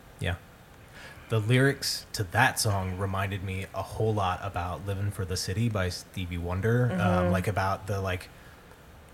The 1.30 1.40
lyrics 1.40 2.06
to 2.14 2.24
that 2.26 2.60
song 2.60 2.98
reminded 2.98 3.44
me 3.44 3.66
a 3.74 3.82
whole 3.82 4.14
lot 4.14 4.40
about 4.44 4.86
"Living 4.86 5.12
for 5.12 5.26
the 5.26 5.38
City" 5.38 5.70
by 5.70 5.90
Stevie 5.90 6.38
Wonder, 6.38 6.92
um, 6.94 7.00
mm-hmm. 7.00 7.32
like 7.32 7.48
about 7.48 7.88
the 7.88 8.00
like 8.00 8.30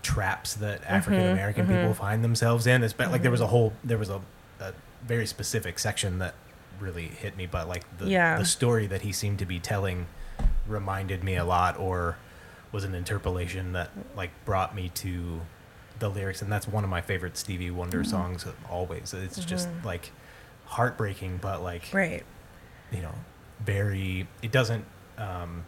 traps 0.02 0.54
that 0.54 0.82
mm-hmm. 0.82 0.92
African 0.92 1.26
American 1.28 1.66
people 1.66 1.82
mm-hmm. 1.84 1.92
find 1.92 2.24
themselves 2.24 2.66
in. 2.66 2.82
It's 2.82 2.98
like 2.98 3.22
there 3.22 3.30
was 3.30 3.40
a 3.40 3.46
whole 3.46 3.72
there 3.82 3.98
was 3.98 4.10
a, 4.10 4.20
a 4.60 4.72
very 5.06 5.26
specific 5.26 5.78
section 5.78 6.18
that 6.18 6.34
really 6.80 7.06
hit 7.06 7.36
me, 7.36 7.46
but 7.46 7.68
like 7.68 7.84
the 7.98 8.08
Yeah. 8.08 8.38
the 8.38 8.44
story 8.44 8.86
that 8.88 9.02
he 9.02 9.12
seemed 9.12 9.38
to 9.38 9.46
be 9.46 9.58
telling 9.58 10.06
reminded 10.66 11.24
me 11.24 11.36
a 11.36 11.44
lot, 11.44 11.78
or 11.78 12.16
was 12.72 12.84
an 12.84 12.94
interpolation 12.94 13.72
that 13.72 13.90
like 14.16 14.30
brought 14.44 14.74
me 14.74 14.90
to 14.96 15.42
the 15.98 16.08
lyrics, 16.08 16.42
and 16.42 16.50
that's 16.50 16.66
one 16.68 16.84
of 16.84 16.90
my 16.90 17.00
favorite 17.00 17.36
Stevie 17.36 17.70
Wonder 17.70 18.04
songs. 18.04 18.44
Always, 18.68 19.14
it's 19.14 19.44
just 19.44 19.68
like 19.84 20.10
heartbreaking, 20.72 21.38
but 21.40 21.62
like 21.62 21.84
Right. 21.92 22.24
you 22.90 23.02
know, 23.02 23.14
very. 23.60 24.26
It 24.42 24.50
doesn't 24.52 24.84
um, 25.18 25.64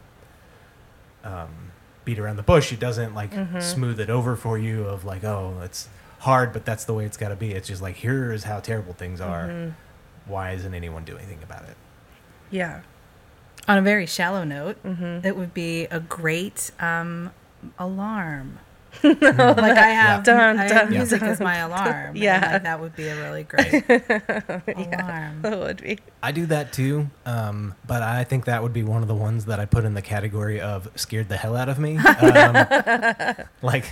um, 1.22 1.70
beat 2.04 2.18
around 2.18 2.36
the 2.36 2.42
bush. 2.42 2.72
It 2.72 2.80
doesn't 2.80 3.14
like 3.14 3.32
smooth 3.62 4.00
it 4.00 4.10
over 4.10 4.36
for 4.36 4.58
you 4.58 4.84
of 4.84 5.04
like, 5.04 5.24
oh, 5.24 5.60
it's 5.62 5.88
hard, 6.20 6.52
but 6.52 6.64
that's 6.64 6.84
the 6.84 6.94
way 6.94 7.04
it's 7.04 7.16
got 7.16 7.28
to 7.28 7.36
be. 7.36 7.52
It's 7.52 7.68
just 7.68 7.82
like 7.82 7.96
here 7.96 8.32
is 8.32 8.44
how 8.44 8.60
terrible 8.60 8.92
things 8.94 9.20
are. 9.20 9.74
Why 10.26 10.52
isn't 10.52 10.74
anyone 10.74 11.04
doing 11.04 11.18
anything 11.22 11.42
about 11.42 11.64
it? 11.64 11.76
Yeah. 12.50 12.80
On 13.68 13.78
a 13.78 13.82
very 13.82 14.06
shallow 14.06 14.44
note, 14.44 14.76
it 14.84 15.36
would 15.36 15.54
be 15.54 15.84
a 15.86 16.00
great 16.00 16.70
um, 16.80 17.30
alarm. 17.78 18.58
like 19.02 19.22
I 19.78 19.88
have, 19.90 20.24
Dun, 20.24 20.58
I 20.58 20.68
dun, 20.68 20.76
have 20.76 20.90
music 20.90 21.22
as 21.22 21.40
my 21.40 21.56
alarm. 21.56 22.08
and, 22.08 22.16
Yeah. 22.18 22.52
like, 22.54 22.62
that 22.62 22.80
would 22.80 22.94
be 22.96 23.08
a 23.08 23.16
really 23.16 23.42
great 23.44 23.84
alarm. 24.68 25.42
That 25.42 25.58
would 25.58 25.82
be. 25.82 25.98
I 26.22 26.32
do 26.32 26.46
that 26.46 26.72
too, 26.72 27.10
um, 27.26 27.74
but 27.86 28.02
I 28.02 28.24
think 28.24 28.44
that 28.46 28.62
would 28.62 28.72
be 28.72 28.82
one 28.82 29.02
of 29.02 29.08
the 29.08 29.14
ones 29.14 29.44
that 29.46 29.60
I 29.60 29.66
put 29.66 29.84
in 29.84 29.94
the 29.94 30.02
category 30.02 30.60
of 30.60 30.88
scared 30.96 31.28
the 31.28 31.36
hell 31.36 31.56
out 31.56 31.68
of 31.68 31.78
me. 31.78 31.98
Um, 32.34 33.36
like, 33.62 33.84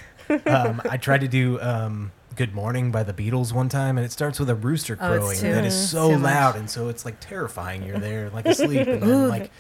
um, 0.47 0.81
I 0.89 0.97
tried 0.97 1.21
to 1.23 1.29
do 1.29 1.61
um, 1.61 2.13
"Good 2.37 2.55
Morning" 2.55 2.91
by 2.91 3.03
the 3.03 3.13
Beatles 3.13 3.53
one 3.53 3.69
time, 3.69 3.99
and 3.99 4.05
it 4.05 4.13
starts 4.13 4.39
with 4.41 4.49
a 4.51 4.55
rooster 4.55 4.97
Oh, 5.01 5.07
crowing 5.09 5.37
too- 5.39 5.53
that 5.53 5.65
is 5.65 5.91
so 5.91 6.11
too 6.11 6.19
much. 6.19 6.33
loud, 6.35 6.57
and 6.57 6.69
so 6.71 6.89
it's 6.89 7.05
like 7.05 7.21
terrifying. 7.21 7.83
You're 7.83 7.99
there 7.99 8.31
like 8.31 8.47
asleep, 8.47 8.87
and 8.89 9.03
then 9.03 9.29
like 9.29 9.51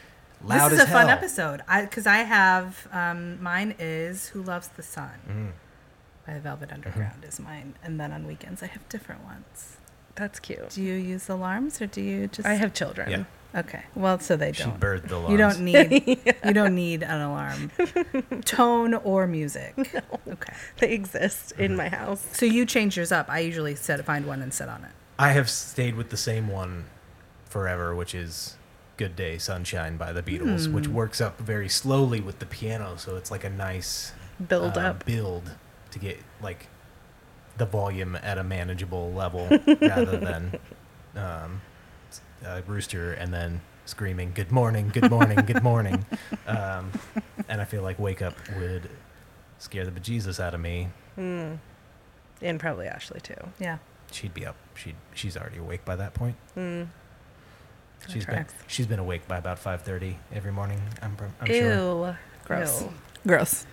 loud 0.44 0.70
this 0.70 0.78
is 0.78 0.81
as 0.85 0.88
a 0.88 0.92
fun 0.92 1.09
hell. 1.09 1.16
episode 1.18 1.61
because 1.81 2.07
I, 2.07 2.18
have 2.18 2.88
um, 2.92 3.42
mine 3.42 3.74
is 3.78 4.28
"Who 4.28 4.42
Loves 4.42 4.68
the 4.68 4.83
Sun" 4.83 5.11
Mm-hmm. 5.28 5.46
by 6.26 6.35
the 6.35 6.40
Velvet 6.40 6.72
Underground 6.72 7.24
is 7.24 7.38
mine, 7.40 7.74
and 7.83 7.98
then 8.00 8.12
on 8.12 8.26
weekends 8.26 8.62
I 8.62 8.66
have 8.66 8.88
different 8.88 9.24
ones. 9.24 9.76
That's 10.14 10.38
cute. 10.40 10.68
Do 10.70 10.83
you 10.83 10.94
use 10.94 11.28
alarms 11.28 11.81
or 11.81 11.87
do 11.87 12.00
you 12.02 12.26
just? 12.28 12.46
I 12.46 12.55
have 12.55 12.74
children. 12.74 13.11
Yeah, 13.11 13.24
Okay, 13.55 13.83
well, 13.94 14.18
so 14.18 14.37
they 14.37 14.52
she 14.52 14.64
don't. 14.64 14.78
birthed 14.81 15.09
the 15.09 15.26
You 15.28 15.37
don't 15.38 15.61
need 15.61 16.20
you 16.44 16.52
don't 16.52 16.74
need 16.74 17.02
an 17.02 17.20
alarm, 17.20 17.70
tone 18.44 18.94
or 18.94 19.26
music. 19.26 19.74
Okay. 19.78 20.52
They 20.78 20.92
exist 20.92 21.52
Mm-hmm. 21.55 21.62
in 21.62 21.76
my 21.76 21.88
house. 21.88 22.26
So 22.33 22.46
you 22.46 22.64
change 22.66 22.96
yours 22.96 23.12
up. 23.12 23.28
I 23.31 23.40
usually 23.40 23.74
set 23.74 24.05
find 24.05 24.26
one 24.26 24.42
and 24.42 24.52
sit 24.52 24.68
on 24.68 24.85
it. 24.85 24.90
I 25.18 25.33
have 25.33 25.48
stayed 25.50 25.94
with 25.96 26.11
the 26.11 26.16
same 26.16 26.48
one 26.48 26.85
forever, 27.44 27.94
which 27.94 28.14
is 28.14 28.57
"Good 29.03 29.17
Day, 29.17 29.37
Sunshine" 29.38 29.97
by 29.97 30.12
the 30.12 30.23
Beatles, 30.23 30.73
which 30.73 30.87
Hmm. 30.87 30.95
works 30.95 31.21
up 31.21 31.38
very 31.41 31.69
slowly 31.69 32.21
with 32.21 32.38
the 32.38 32.47
piano, 32.47 32.97
so 32.97 33.17
it's 33.17 33.31
like 33.33 33.43
a 33.43 33.51
nice 33.51 34.12
Build 34.49 34.77
uh, 34.79 34.81
up. 34.91 35.05
build 35.05 35.51
to 35.91 35.99
get 35.99 36.19
like 36.41 36.69
the 37.57 37.67
volume 37.67 38.15
at 38.17 38.38
a 38.38 38.45
manageable 38.45 39.12
level 39.12 39.49
rather 39.81 40.17
than 40.19 40.59
um, 41.17 41.61
a 42.45 42.62
rooster 42.62 43.12
and 43.12 43.35
then 43.35 43.61
screaming 43.85 44.31
good 44.33 44.51
morning 44.53 44.88
good 44.95 45.11
morning 45.11 45.37
good 45.45 45.62
morning 45.62 46.07
um, 46.47 46.91
and 47.49 47.61
i 47.61 47.65
feel 47.65 47.83
like 47.83 47.99
wake 47.99 48.23
up 48.23 48.35
would 48.57 48.88
scare 49.59 49.85
the 49.85 49.91
bejesus 49.91 50.38
out 50.41 50.55
of 50.55 50.61
me 50.61 50.88
And 51.17 52.59
probably 52.59 52.87
Ashley 52.87 53.21
too. 53.21 53.35
Yeah. 53.59 53.79
she'd 54.12 54.33
be 54.35 54.47
up 54.47 54.57
she'd 54.75 54.97
she's 55.15 55.37
already 55.37 55.59
awake 55.59 55.85
by 55.85 55.97
that 55.97 56.15
point 56.15 56.37
Mm. 56.57 56.87
She's 58.09 58.27
been 58.27 58.47
she's 58.67 58.87
been 58.87 58.99
awake 58.99 59.27
by 59.29 59.38
about 59.38 59.62
5.30 59.62 60.15
every 60.35 60.53
morning 60.53 60.81
i'm, 61.03 61.15
pr- 61.17 61.25
I'm 61.41 61.47
Ew. 61.47 61.55
sure 61.62 62.19
Gross. 62.45 62.83
Ew. 62.83 62.93
Gross. 63.27 63.67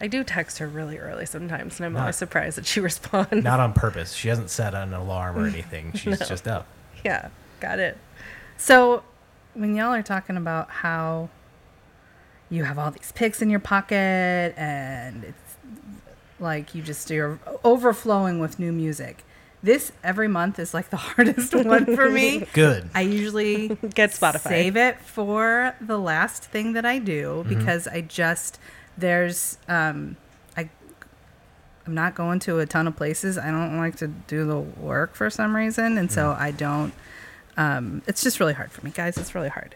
I 0.00 0.08
do 0.08 0.24
text 0.24 0.58
her 0.58 0.66
really 0.68 0.98
early 0.98 1.24
sometimes, 1.26 1.78
and 1.78 1.86
I'm 1.86 1.92
Not- 1.94 2.00
always 2.00 2.16
surprised 2.16 2.58
that 2.58 2.66
she 2.66 2.80
responds. 2.90 3.32
not 3.44 3.60
on 3.60 3.72
purpose 3.72 4.12
she 4.12 4.28
hasn't 4.28 4.50
set 4.50 4.74
an 4.74 4.92
alarm 4.92 5.38
or 5.38 5.46
anything 5.48 5.92
she's 5.94 6.20
No. 6.20 6.26
just 6.26 6.46
up 6.48 6.66
yeah, 7.04 7.28
got 7.60 7.78
it. 7.78 7.96
So 8.56 9.04
when 9.54 9.76
y'all 9.76 9.94
are 9.94 10.02
talking 10.02 10.36
about 10.36 10.68
how 10.70 11.28
you 12.50 12.64
have 12.64 12.78
all 12.78 12.90
these 12.90 13.12
picks 13.12 13.40
in 13.42 13.48
your 13.50 13.60
pocket 13.60 14.54
and 14.56 15.22
it's 15.24 15.56
like 16.40 16.74
you 16.74 16.82
just 16.82 17.08
you're 17.10 17.38
overflowing 17.64 18.40
with 18.40 18.58
new 18.58 18.72
music. 18.72 19.24
This 19.62 19.90
every 20.04 20.28
month 20.28 20.58
is 20.58 20.74
like 20.74 20.90
the 20.90 20.96
hardest 21.08 21.54
one 21.54 21.96
for 21.96 22.08
me. 22.08 22.46
good 22.52 22.88
I 22.94 23.00
usually 23.02 23.68
Get 23.94 24.10
Spotify. 24.10 24.40
Save 24.48 24.76
it 24.76 25.00
for 25.00 25.74
the 25.80 25.98
last 25.98 26.44
thing 26.44 26.74
that 26.74 26.84
I 26.84 26.98
do 26.98 27.44
because 27.48 27.88
I 27.88 28.02
just 28.02 28.58
there's 28.96 29.58
um 29.68 30.16
I 30.56 30.68
I'm 31.86 31.94
not 31.94 32.14
going 32.14 32.38
to 32.40 32.58
a 32.60 32.66
ton 32.66 32.86
of 32.86 32.96
places. 32.96 33.38
I 33.38 33.50
don't 33.50 33.76
like 33.78 33.96
to 33.96 34.08
do 34.08 34.44
the 34.46 34.58
work 34.58 35.14
for 35.14 35.30
some 35.30 35.54
reason 35.56 35.98
and 35.98 36.10
so 36.10 36.36
I 36.38 36.50
don't 36.50 36.92
um 37.56 38.02
it's 38.06 38.22
just 38.22 38.40
really 38.40 38.54
hard 38.54 38.70
for 38.72 38.84
me, 38.84 38.90
guys. 38.90 39.16
It's 39.16 39.34
really 39.34 39.48
hard. 39.48 39.74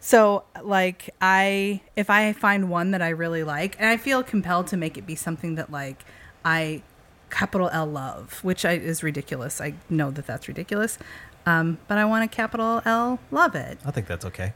So 0.00 0.44
like 0.62 1.10
I 1.20 1.80
if 1.96 2.10
I 2.10 2.32
find 2.32 2.70
one 2.70 2.92
that 2.92 3.02
I 3.02 3.08
really 3.08 3.42
like 3.42 3.76
and 3.80 3.88
I 3.88 3.96
feel 3.96 4.22
compelled 4.22 4.68
to 4.68 4.76
make 4.76 4.96
it 4.96 5.06
be 5.06 5.16
something 5.16 5.56
that 5.56 5.72
like 5.72 6.04
I 6.44 6.82
capital 7.30 7.68
L 7.72 7.86
love, 7.86 8.40
which 8.42 8.64
I, 8.64 8.72
is 8.72 9.02
ridiculous. 9.02 9.60
I 9.60 9.74
know 9.88 10.10
that 10.10 10.26
that's 10.26 10.48
ridiculous. 10.48 10.98
Um, 11.44 11.78
but 11.86 11.96
I 11.98 12.04
want 12.04 12.28
to 12.30 12.34
capital 12.34 12.82
L 12.84 13.20
love 13.30 13.54
it. 13.54 13.78
i 13.84 13.90
think 13.92 14.06
that's 14.08 14.24
okay 14.24 14.52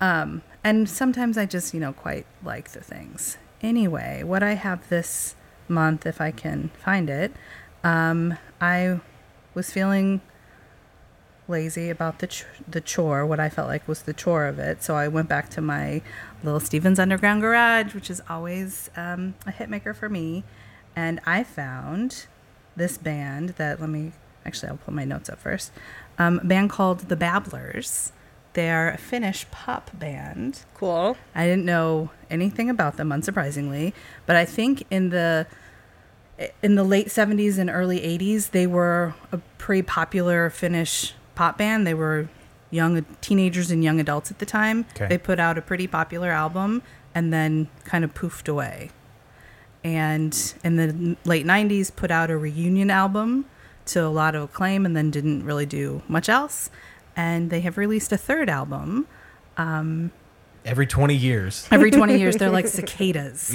um 0.00 0.42
And 0.62 0.88
sometimes 0.88 1.36
I 1.38 1.46
just, 1.46 1.72
you 1.74 1.80
know, 1.80 1.92
quite 1.92 2.26
like 2.44 2.70
the 2.72 2.80
things. 2.80 3.36
Anyway, 3.62 4.22
what 4.22 4.42
I 4.42 4.54
have 4.54 4.88
this 4.88 5.34
month, 5.68 6.06
if 6.06 6.20
I 6.20 6.30
can 6.30 6.70
find 6.84 7.08
it, 7.10 7.32
um, 7.82 8.36
I 8.60 9.00
was 9.54 9.70
feeling 9.72 10.20
lazy 11.48 11.90
about 11.90 12.20
the 12.20 12.26
ch- 12.28 12.44
the 12.68 12.80
chore, 12.80 13.26
what 13.26 13.40
I 13.40 13.48
felt 13.48 13.68
like 13.68 13.88
was 13.88 14.02
the 14.02 14.12
chore 14.12 14.46
of 14.46 14.58
it. 14.58 14.82
So 14.84 14.94
I 14.94 15.08
went 15.08 15.28
back 15.28 15.48
to 15.50 15.60
my 15.60 16.00
little 16.44 16.60
Steven's 16.60 16.98
Underground 16.98 17.40
Garage, 17.42 17.92
which 17.94 18.08
is 18.10 18.22
always 18.28 18.88
um, 18.96 19.34
a 19.46 19.50
hit 19.50 19.68
maker 19.68 19.92
for 19.94 20.08
me, 20.08 20.44
and 20.96 21.20
I 21.26 21.44
found 21.44 22.26
this 22.76 22.98
band 22.98 23.50
that 23.50 23.80
let 23.80 23.90
me 23.90 24.12
actually 24.44 24.70
I'll 24.70 24.78
pull 24.78 24.94
my 24.94 25.04
notes 25.04 25.28
up 25.28 25.38
first. 25.38 25.72
Um, 26.18 26.40
a 26.40 26.44
band 26.44 26.70
called 26.70 27.00
The 27.08 27.16
Babblers. 27.16 28.12
They're 28.52 28.90
a 28.90 28.98
Finnish 28.98 29.48
pop 29.50 29.90
band. 29.98 30.64
Cool. 30.74 31.16
I 31.34 31.46
didn't 31.46 31.64
know 31.64 32.10
anything 32.28 32.68
about 32.68 32.96
them, 32.96 33.10
unsurprisingly, 33.10 33.92
but 34.26 34.36
I 34.36 34.44
think 34.44 34.84
in 34.90 35.10
the 35.10 35.46
in 36.62 36.74
the 36.74 36.84
late 36.84 37.08
70s 37.08 37.58
and 37.58 37.68
early 37.68 38.00
80s, 38.00 38.50
they 38.50 38.66
were 38.66 39.14
a 39.30 39.38
pretty 39.58 39.82
popular 39.82 40.48
Finnish 40.50 41.14
pop 41.34 41.58
band. 41.58 41.86
They 41.86 41.94
were 41.94 42.28
young 42.70 43.04
teenagers 43.20 43.70
and 43.70 43.84
young 43.84 44.00
adults 44.00 44.30
at 44.30 44.38
the 44.38 44.46
time. 44.46 44.86
Okay. 44.94 45.06
They 45.06 45.18
put 45.18 45.38
out 45.38 45.58
a 45.58 45.62
pretty 45.62 45.86
popular 45.86 46.30
album 46.30 46.82
and 47.14 47.32
then 47.32 47.68
kind 47.84 48.04
of 48.04 48.14
poofed 48.14 48.48
away. 48.48 48.90
And 49.82 50.54
in 50.62 50.76
the 50.76 51.16
late 51.24 51.46
90s, 51.46 51.94
put 51.94 52.10
out 52.10 52.30
a 52.30 52.36
reunion 52.36 52.90
album 52.90 53.46
to 53.86 54.04
a 54.04 54.08
lot 54.08 54.34
of 54.34 54.42
acclaim 54.42 54.84
and 54.84 54.94
then 54.96 55.10
didn't 55.10 55.44
really 55.44 55.66
do 55.66 56.02
much 56.06 56.28
else. 56.28 56.70
And 57.16 57.50
they 57.50 57.60
have 57.60 57.76
released 57.78 58.12
a 58.12 58.16
third 58.18 58.48
album. 58.48 59.06
Um, 59.56 60.12
Every 60.64 60.86
20 60.86 61.14
years. 61.14 61.66
Every 61.70 61.90
20 61.90 62.18
years, 62.18 62.36
they're 62.36 62.50
like 62.50 62.66
cicadas. 62.78 63.48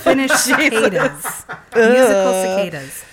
Finnish 0.00 0.30
cicadas. 0.32 1.44
Musical 1.76 2.32
cicadas. 2.42 3.04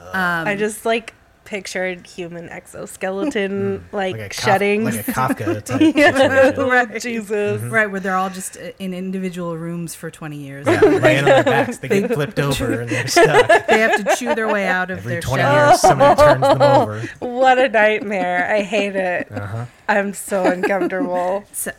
Uh, 0.00 0.04
um, 0.04 0.48
I 0.48 0.54
just 0.56 0.86
like 0.86 1.12
pictured 1.46 2.06
human 2.06 2.48
exoskeleton 2.50 3.84
like, 3.92 4.12
Like 4.16 4.20
a, 4.20 4.28
Kaf- 4.28 4.44
shedding. 4.44 4.84
like 4.84 4.94
a 4.96 5.02
Kafka 5.12 5.62
type 5.64 5.80
situation. 5.80 6.58
right, 6.68 7.00
Jesus. 7.00 7.62
Right, 7.62 7.90
where 7.90 8.00
they're 8.00 8.16
all 8.16 8.28
just 8.30 8.56
in 8.78 8.92
individual 8.92 9.56
rooms 9.56 9.94
for 9.94 10.10
20 10.10 10.36
years. 10.36 10.66
Yeah, 10.66 10.80
laying 10.82 11.20
on 11.20 11.24
their 11.24 11.44
backs. 11.44 11.78
They 11.78 11.88
get 11.88 12.12
flipped 12.12 12.38
over 12.38 12.80
and 12.82 12.90
they're 12.90 13.06
stuck. 13.06 13.66
They 13.68 13.78
have 13.80 14.04
to 14.04 14.16
chew 14.16 14.34
their 14.34 14.48
way 14.52 14.66
out 14.66 14.90
of 14.90 14.98
Every 14.98 15.12
their 15.14 15.20
20 15.22 15.42
shell. 15.42 15.68
years, 15.68 15.80
somebody 15.80 16.20
turns 16.20 16.40
them 16.42 16.62
over. 16.62 17.00
What 17.20 17.58
a 17.58 17.68
nightmare. 17.68 18.52
I 18.52 18.62
hate 18.62 18.96
it. 18.96 19.32
Uh-huh. 19.32 19.66
I'm 19.88 20.12
so 20.12 20.44
uncomfortable. 20.44 21.44
So, 21.52 21.70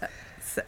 so, 0.41 0.62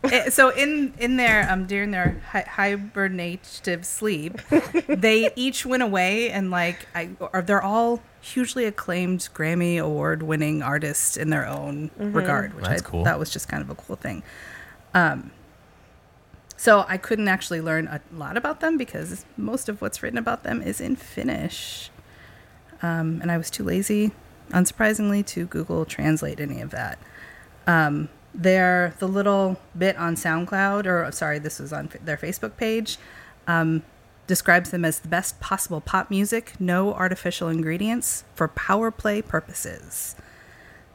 eh, 0.04 0.30
so 0.30 0.50
in 0.50 0.94
in 0.98 1.16
their 1.16 1.50
um 1.50 1.66
during 1.66 1.90
their 1.90 2.20
hi- 2.30 2.46
hibernative 2.48 3.84
sleep, 3.84 4.40
they 4.88 5.30
each 5.36 5.66
went 5.66 5.82
away 5.82 6.30
and 6.30 6.50
like 6.50 6.86
I 6.94 7.10
or 7.20 7.42
they're 7.42 7.62
all 7.62 8.02
hugely 8.20 8.64
acclaimed 8.64 9.28
Grammy 9.34 9.78
award 9.78 10.22
winning 10.22 10.62
artists 10.62 11.16
in 11.16 11.30
their 11.30 11.46
own 11.46 11.90
regard, 11.98 12.54
which 12.54 12.64
That's 12.64 12.82
I 12.82 12.84
cool. 12.84 13.04
thought 13.04 13.18
was 13.18 13.30
just 13.30 13.48
kind 13.48 13.62
of 13.62 13.70
a 13.70 13.74
cool 13.74 13.96
thing. 13.96 14.22
Um, 14.94 15.30
so 16.56 16.84
I 16.88 16.98
couldn't 16.98 17.28
actually 17.28 17.62
learn 17.62 17.86
a 17.86 18.00
lot 18.12 18.36
about 18.36 18.60
them 18.60 18.76
because 18.76 19.24
most 19.38 19.68
of 19.70 19.80
what's 19.80 20.02
written 20.02 20.18
about 20.18 20.42
them 20.42 20.60
is 20.60 20.80
in 20.80 20.94
Finnish, 20.96 21.90
um, 22.82 23.20
and 23.22 23.32
I 23.32 23.38
was 23.38 23.48
too 23.48 23.64
lazy, 23.64 24.12
unsurprisingly, 24.50 25.24
to 25.28 25.46
Google 25.46 25.86
Translate 25.86 26.38
any 26.38 26.60
of 26.60 26.70
that. 26.70 26.98
Um, 27.66 28.10
their 28.34 28.94
the 28.98 29.08
little 29.08 29.58
bit 29.76 29.96
on 29.96 30.14
SoundCloud, 30.14 30.86
or 30.86 31.10
sorry, 31.12 31.38
this 31.38 31.58
was 31.58 31.72
on 31.72 31.90
their 32.04 32.16
Facebook 32.16 32.56
page, 32.56 32.98
um, 33.46 33.82
describes 34.26 34.70
them 34.70 34.84
as 34.84 35.00
the 35.00 35.08
best 35.08 35.40
possible 35.40 35.80
pop 35.80 36.10
music, 36.10 36.52
no 36.60 36.94
artificial 36.94 37.48
ingredients 37.48 38.24
for 38.34 38.48
power 38.48 38.90
play 38.90 39.20
purposes. 39.20 40.14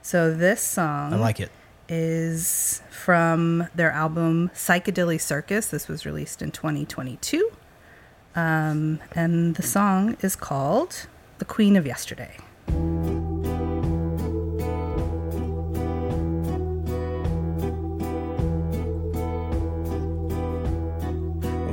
So 0.02 0.34
this 0.34 0.62
song 0.62 1.14
I 1.14 1.18
like 1.18 1.40
it. 1.40 1.52
is 1.90 2.82
from 2.90 3.68
their 3.76 3.92
album 3.92 4.52
Psychedelic 4.54 5.20
Circus. 5.20 5.68
This 5.68 5.88
was 5.88 6.06
released 6.06 6.42
in 6.42 6.52
2022. 6.52 7.52
Um, 8.36 9.00
and 9.14 9.56
the 9.56 9.64
song 9.64 10.18
is 10.22 10.36
called 10.36 11.08
The 11.40 11.46
Queen 11.46 11.76
of 11.76 11.86
Yesterday. 11.86 12.38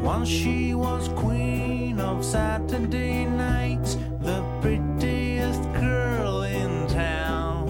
Once 0.03 0.29
she 0.29 0.75
was 0.75 1.09
queen 1.11 2.01
of 2.01 2.25
Saturday 2.25 3.25
nights, 3.25 3.97
the 4.21 4.43
prettiest 4.61 5.63
girl 5.75 6.43
in 6.43 6.89
town. 6.89 7.69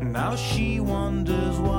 Now 0.00 0.34
she 0.34 0.80
wonders 0.80 1.58
why 1.58 1.75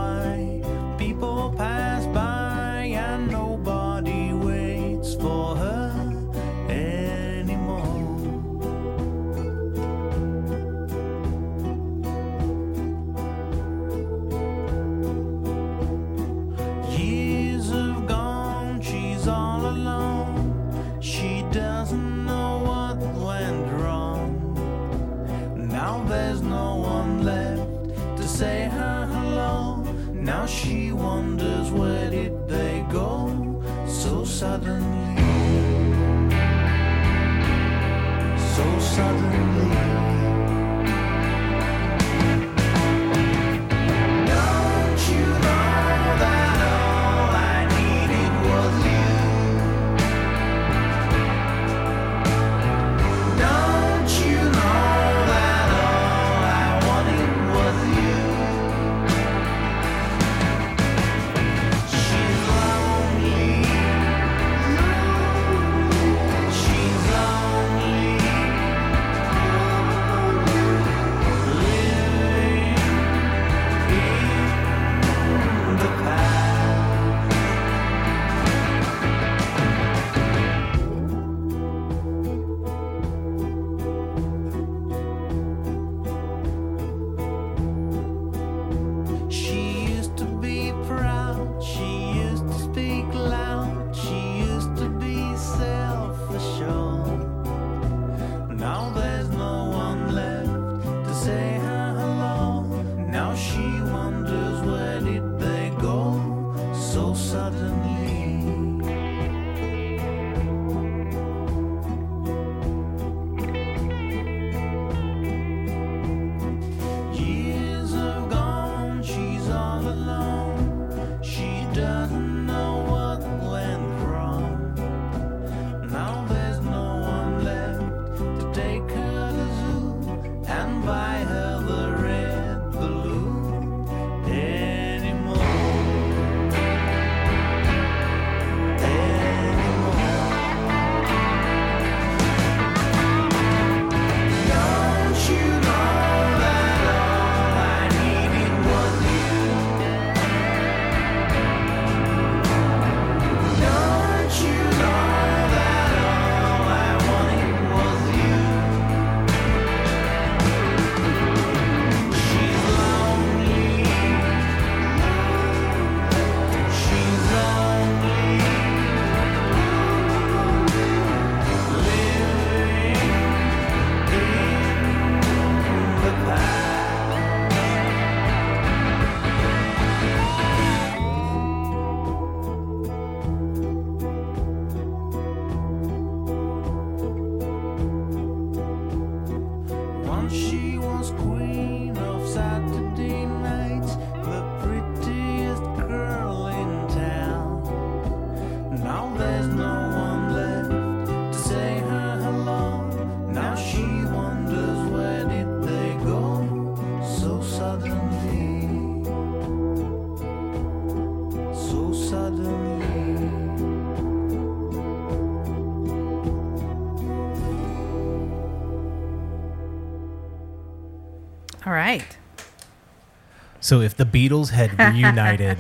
So 223.68 223.82
if 223.82 223.98
the 223.98 224.06
Beatles 224.06 224.52
had 224.52 224.80
reunited 224.94 225.60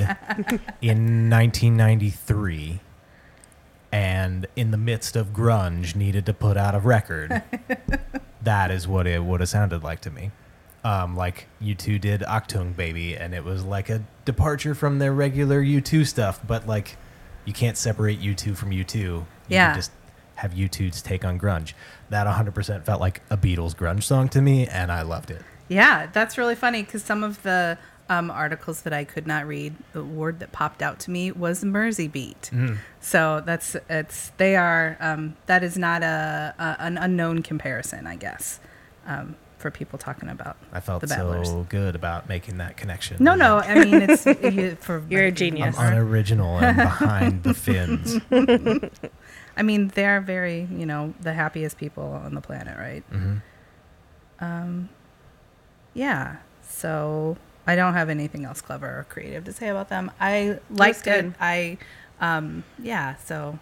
in 0.82 1.30
1993 1.30 2.80
and 3.92 4.48
in 4.56 4.72
the 4.72 4.78
midst 4.78 5.18
of 5.18 5.34
grunge 5.34 5.94
needed 5.94 6.26
to 6.28 6.34
put 6.34 6.56
out 6.56 6.74
a 6.74 6.80
record, 6.80 7.44
that 8.44 8.72
is 8.72 8.88
what 8.88 9.08
it 9.08 9.22
would 9.26 9.42
have 9.42 9.50
sounded 9.50 9.84
like 9.84 10.00
to 10.02 10.10
me. 10.10 10.32
Um, 10.86 11.18
like 11.18 11.48
U2 11.62 12.00
did 12.00 12.22
Achtung 12.22 12.74
Baby, 12.78 13.18
and 13.18 13.36
it 13.36 13.44
was 13.44 13.66
like 13.66 13.90
a 13.90 14.02
departure 14.24 14.74
from 14.74 15.00
their 15.00 15.12
regular 15.12 15.62
U2 15.62 16.08
stuff, 16.08 16.40
but 16.48 16.66
like 16.66 16.96
you 17.44 17.52
can't 17.52 17.76
separate 17.76 18.22
U2 18.22 18.56
from 18.56 18.72
U2. 18.72 18.96
You 18.96 19.26
Yeah. 19.50 19.68
can 19.72 19.76
just 19.80 19.92
have 20.36 20.54
U2's 20.54 21.02
take 21.02 21.26
on 21.26 21.38
grunge. 21.38 21.74
That 22.10 22.26
100% 22.26 22.86
felt 22.86 23.02
like 23.02 23.20
a 23.30 23.36
Beatles 23.36 23.76
grunge 23.76 24.04
song 24.04 24.30
to 24.30 24.42
me, 24.42 24.66
and 24.66 24.94
I 24.94 25.02
loved 25.02 25.30
it. 25.30 25.42
Yeah, 25.68 26.08
that's 26.14 26.38
really 26.38 26.56
funny 26.56 26.84
because 26.84 27.04
some 27.04 27.22
of 27.22 27.44
the 27.44 27.78
um, 28.10 28.32
articles 28.32 28.82
that 28.82 28.94
I 28.94 29.04
could 29.04 29.28
not 29.28 29.46
read, 29.48 29.76
the 29.94 30.04
word 30.04 30.40
that 30.40 30.52
popped 30.52 30.82
out 30.82 31.00
to 31.02 31.12
me 31.12 31.32
was 31.32 31.64
Mersey 31.64 32.08
beat. 32.08 32.50
So 33.02 33.42
that's 33.46 33.76
it's 33.90 34.32
they 34.38 34.56
are 34.56 34.98
um, 35.00 35.36
that 35.48 35.64
is 35.64 35.78
not 35.78 36.04
a, 36.04 36.54
a 36.58 36.76
an 36.80 36.98
unknown 36.98 37.44
comparison, 37.44 38.08
I 38.08 38.16
guess, 38.16 38.60
um, 39.06 39.36
for 39.58 39.72
people 39.72 39.98
talking 40.00 40.30
about. 40.30 40.56
I 40.72 40.80
felt 40.80 41.02
the 41.02 41.08
Battlers. 41.08 41.50
so 41.50 41.66
good 41.70 41.96
about 41.96 42.30
making 42.30 42.58
that 42.60 42.78
connection. 42.78 43.18
No, 43.20 43.36
no, 43.36 43.58
I 43.58 43.84
mean 43.84 44.02
it's 44.04 44.26
you- 44.42 44.78
for 44.80 45.04
You're 45.10 45.24
a 45.24 45.28
I'm 45.28 45.36
genius. 45.36 45.76
unoriginal 45.78 46.60
and 46.60 46.78
behind 46.78 47.44
the 47.44 47.54
fins. 47.66 48.20
I 49.58 49.64
mean 49.64 49.88
they're 49.90 50.22
very 50.22 50.68
you 50.72 50.86
know 50.86 51.14
the 51.20 51.34
happiest 51.34 51.78
people 51.78 52.04
on 52.24 52.36
the 52.36 52.42
planet, 52.42 52.78
right? 52.78 53.04
Mhm. 53.12 53.42
Um, 54.40 54.90
yeah. 55.94 56.38
So 56.70 57.38
I 57.68 57.76
don't 57.76 57.94
have 57.94 58.10
anything 58.10 58.46
else 58.46 58.62
clever 58.62 58.88
or 58.88 59.06
creative 59.10 59.44
to 59.46 59.52
say 59.54 59.68
about 59.68 59.90
them. 59.90 60.10
I 60.20 60.60
liked 60.70 61.00
it. 61.06 61.22
good. 61.22 61.36
I, 61.40 61.78
um, 62.22 62.64
yeah. 62.80 63.16
So, 63.18 63.60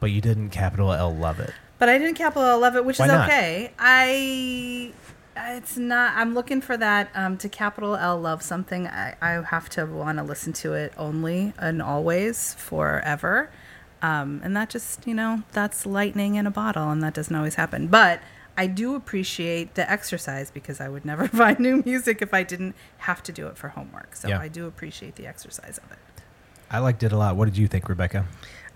But 0.00 0.10
you 0.10 0.20
didn't 0.20 0.50
capital 0.50 0.92
L 0.92 1.14
love 1.14 1.40
it. 1.40 1.52
but 1.78 1.88
I 1.88 1.96
didn't 1.98 2.16
capital 2.16 2.42
L 2.44 2.58
love 2.60 2.76
it, 2.76 2.84
which 2.84 2.98
Why 2.98 3.06
is 3.06 3.12
not? 3.12 3.28
okay. 3.28 3.72
I, 3.78 4.92
it's 5.36 5.76
not. 5.76 6.14
I'm 6.16 6.34
looking 6.34 6.60
for 6.60 6.76
that 6.76 7.10
um, 7.14 7.36
to 7.38 7.48
capital 7.48 7.96
L 7.96 8.20
love 8.20 8.42
something. 8.42 8.86
I, 8.86 9.14
I 9.22 9.42
have 9.42 9.68
to 9.70 9.86
want 9.86 10.18
to 10.18 10.24
listen 10.24 10.52
to 10.54 10.74
it 10.74 10.92
only 10.96 11.52
and 11.58 11.80
always 11.80 12.54
forever. 12.54 13.50
Um, 14.02 14.40
and 14.44 14.54
that 14.56 14.68
just, 14.68 15.06
you 15.06 15.14
know, 15.14 15.42
that's 15.52 15.86
lightning 15.86 16.34
in 16.34 16.46
a 16.46 16.50
bottle, 16.50 16.90
and 16.90 17.02
that 17.02 17.14
doesn't 17.14 17.34
always 17.34 17.54
happen. 17.54 17.86
But 17.86 18.20
I 18.56 18.66
do 18.68 18.94
appreciate 18.94 19.74
the 19.74 19.90
exercise 19.90 20.50
because 20.50 20.80
I 20.80 20.88
would 20.88 21.04
never 21.04 21.26
find 21.42 21.58
new 21.58 21.82
music 21.84 22.22
if 22.22 22.32
I 22.32 22.42
didn't 22.42 22.74
have 22.98 23.22
to 23.24 23.32
do 23.32 23.46
it 23.48 23.56
for 23.58 23.68
homework. 23.70 24.14
So 24.16 24.28
Yeah. 24.28 24.38
I 24.40 24.48
do 24.48 24.66
appreciate 24.66 25.16
the 25.16 25.26
exercise 25.26 25.78
of 25.78 25.90
it. 25.90 25.98
I 26.70 26.78
liked 26.78 27.02
it 27.02 27.12
a 27.12 27.16
lot. 27.16 27.36
What 27.36 27.46
did 27.46 27.56
you 27.56 27.66
think, 27.68 27.84
Rebeca? 27.86 28.24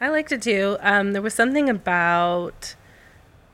I 0.00 0.08
liked 0.10 0.30
it 0.32 0.42
too. 0.42 0.76
Um, 0.80 1.12
there 1.12 1.22
was 1.22 1.34
something 1.34 1.68
about 1.68 2.74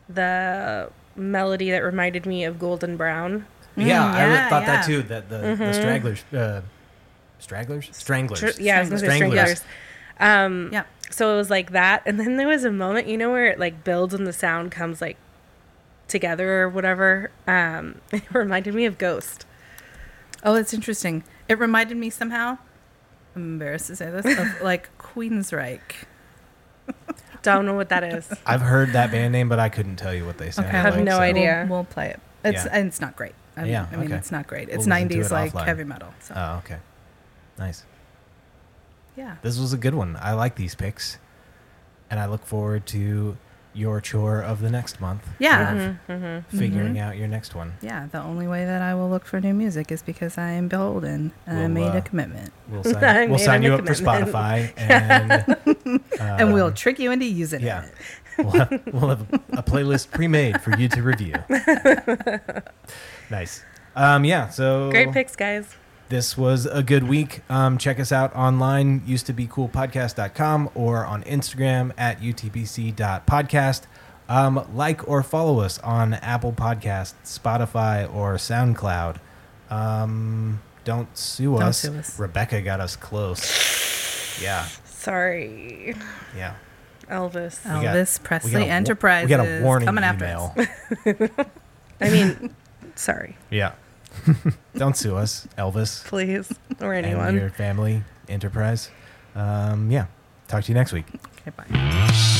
the 0.08 0.90
melody 1.16 1.70
that 1.70 1.78
reminded 1.82 2.26
me 2.26 2.44
of 2.44 2.58
Golden 2.58 2.96
Brown. 2.96 3.46
yeah, 3.76 4.04
I 4.04 4.18
yeah, 4.26 4.48
thought 4.48 4.62
yeah. 4.62 4.76
that 4.76 4.86
too. 4.86 5.02
That 5.02 5.28
the, 5.28 5.38
the 5.56 5.72
stragglers, 5.72 6.24
uh, 6.32 6.62
stragglers, 7.38 7.88
stranglers. 7.92 8.40
Tr- 8.40 8.60
yeah, 8.60 8.76
I 8.78 8.80
was 8.80 8.88
gonna 8.90 9.00
say 9.00 9.06
Stranglers. 9.06 9.60
stranglers. 9.60 9.64
Um, 10.20 10.70
Yeah. 10.72 10.84
So 11.10 11.32
it 11.34 11.36
was 11.36 11.50
like 11.50 11.70
that, 11.72 12.02
and 12.06 12.18
then 12.18 12.36
there 12.38 12.48
was 12.48 12.64
a 12.64 12.72
moment, 12.72 13.06
you 13.06 13.16
know, 13.16 13.30
where 13.30 13.46
it 13.46 13.58
like 13.58 13.84
builds 13.84 14.14
and 14.14 14.26
the 14.26 14.32
sound 14.32 14.72
comes 14.72 15.00
like 15.00 15.16
together 16.08 16.62
or 16.62 16.68
whatever. 16.68 17.30
Um, 17.46 18.00
it 18.12 18.22
reminded 18.32 18.74
me 18.74 18.84
of 18.86 18.98
Ghost. 18.98 19.46
Oh, 20.42 20.54
that's 20.54 20.74
interesting. 20.74 21.24
It 21.48 21.58
reminded 21.58 21.96
me 21.96 22.10
somehow, 22.10 22.58
I'm 23.34 23.42
embarrassed 23.54 23.86
to 23.88 23.96
say 23.96 24.10
this, 24.10 24.26
of 24.38 24.60
like 24.62 24.96
Queensryche. 24.98 25.80
Don't 27.42 27.66
know 27.66 27.74
what 27.74 27.90
that 27.90 28.04
is. 28.04 28.30
I've 28.46 28.62
heard 28.62 28.92
that 28.92 29.10
band 29.10 29.32
name, 29.32 29.48
but 29.48 29.58
I 29.58 29.68
couldn't 29.68 29.96
tell 29.96 30.14
you 30.14 30.24
what 30.24 30.38
they 30.38 30.50
sounded 30.50 30.70
I 30.74 30.78
have 30.80 30.96
like. 30.96 31.04
no 31.04 31.12
so- 31.16 31.20
idea. 31.20 31.66
We'll, 31.68 31.78
we'll 31.78 31.84
play 31.84 32.08
it. 32.10 32.20
It's 32.44 32.64
Yeah. 32.64 32.70
and 32.72 32.86
it's 32.88 33.00
not 33.00 33.16
great. 33.16 33.34
I 33.56 33.62
mean, 33.62 33.70
Yeah, 33.70 33.86
I 33.92 33.96
mean 33.96 34.06
okay. 34.06 34.16
it's 34.16 34.32
not 34.32 34.46
great. 34.46 34.68
We'll 34.68 34.76
It's 34.78 34.86
90s 34.86 35.26
it 35.26 35.30
like 35.30 35.52
offline. 35.52 35.64
heavy 35.64 35.84
metal. 35.84 36.12
So 36.20 36.34
Oh, 36.36 36.56
okay. 36.64 36.78
Nice. 37.58 37.84
yeah. 39.16 39.36
This 39.42 39.58
was 39.58 39.72
a 39.72 39.76
good 39.78 39.94
one. 39.94 40.16
I 40.20 40.32
like 40.32 40.56
these 40.56 40.74
picks, 40.74 41.18
and 42.10 42.18
I 42.18 42.26
look 42.26 42.44
forward 42.44 42.84
to 42.88 43.36
your 43.74 44.00
chore 44.00 44.40
of 44.40 44.60
the 44.60 44.70
next 44.70 45.00
month. 45.00 45.26
Yeah. 45.38 45.96
of 46.08 46.46
Figuring 46.48 46.98
out 46.98 47.16
your 47.16 47.28
next 47.28 47.54
one. 47.54 47.74
Yeah, 47.82 48.06
the 48.10 48.22
only 48.22 48.46
way 48.46 48.64
that 48.64 48.80
I 48.80 48.94
will 48.94 49.10
look 49.10 49.24
for 49.24 49.40
new 49.40 49.52
music 49.52 49.90
is 49.90 50.02
because 50.02 50.38
I 50.38 50.50
am 50.52 50.68
beholden 50.68 51.32
and 51.46 51.58
I 51.58 51.60
We'll, 51.62 51.68
made 51.68 51.94
uh, 51.94 51.98
a 51.98 52.00
commitment. 52.02 52.52
We'll 52.68 52.84
sign, 52.84 53.30
we'll 53.30 53.38
sign 53.38 53.62
you 53.62 53.74
up 53.74 53.86
for. 53.86 53.94
Spotify, 53.94 54.72
and 54.76 56.00
and 56.20 56.54
we'll 56.54 56.66
um, 56.66 56.74
trick 56.74 56.98
you 56.98 57.10
into 57.10 57.26
using 57.26 57.60
yeah. 57.60 57.86
it. 57.86 57.92
we'll 58.38 58.50
have, 58.50 58.82
we'll 58.92 59.08
have 59.10 59.32
a 59.52 59.62
playlist 59.62 60.10
pre-made 60.10 60.60
for 60.60 60.76
you 60.78 60.88
to 60.88 61.02
review. 61.02 61.34
nice. 63.30 63.62
Um, 63.96 64.24
yeah. 64.24 64.48
So 64.48 64.90
Great 64.90 65.12
picks, 65.12 65.36
guys. 65.36 65.76
This 66.10 66.36
was 66.36 66.66
a 66.66 66.82
good 66.82 67.04
week. 67.08 67.40
Um, 67.50 67.78
check 67.78 67.98
us 67.98 68.12
out 68.12 68.34
online, 68.36 69.02
used 69.06 69.26
to 69.26 69.32
be 69.32 69.46
coolpodcast.com 69.46 70.70
or 70.74 71.04
on 71.04 71.22
Instagram 71.24 71.92
at 71.96 72.20
utbc.podcast. 72.20 73.82
Um, 74.28 74.66
like 74.74 75.06
or 75.08 75.22
follow 75.22 75.60
us 75.60 75.78
on 75.80 76.14
Apple 76.14 76.52
Podcasts, 76.52 77.14
Spotify, 77.24 78.12
or 78.14 78.34
SoundCloud. 78.34 79.16
Um, 79.70 80.60
don't 80.84 81.14
sue 81.16 81.52
Don't 81.54 81.62
us. 81.62 81.78
sue 81.80 81.94
us. 81.96 82.16
Rebeca 82.18 82.62
got 82.64 82.80
us 82.80 82.96
close. 82.96 84.38
Yeah, 84.42 84.66
Sorry, 84.84 85.94
yeah. 86.36 86.54
Elvis. 87.10 87.62
We 87.64 87.82
got- 87.82 87.94
Elvis 87.96 88.18
we 88.20 88.24
Presley 88.24 88.52
got 88.52 88.62
a 88.62 88.66
Enterprises 88.68 89.30
We 89.30 89.36
got 89.36 89.46
a 89.46 89.62
warning 89.62 89.86
coming 89.86 90.04
after 90.04 90.24
email. 90.24 90.54
us. 90.56 91.46
I 92.00 92.10
mean, 92.10 92.54
sorry, 92.94 93.36
yeah. 93.50 93.72
don't 94.76 94.96
sue 94.96 95.16
us, 95.16 95.46
Elvis. 95.58 96.04
please, 96.04 96.52
or 96.80 96.92
and 96.94 97.06
anyone. 97.06 97.34
your 97.34 97.50
family 97.50 98.02
enterprise. 98.28 98.90
Um, 99.34 99.90
yeah. 99.90 100.06
Talk 100.48 100.64
to 100.64 100.68
you 100.68 100.74
next 100.74 100.92
week. 100.92 101.06
Okay, 101.40 101.52
bye. 101.56 102.30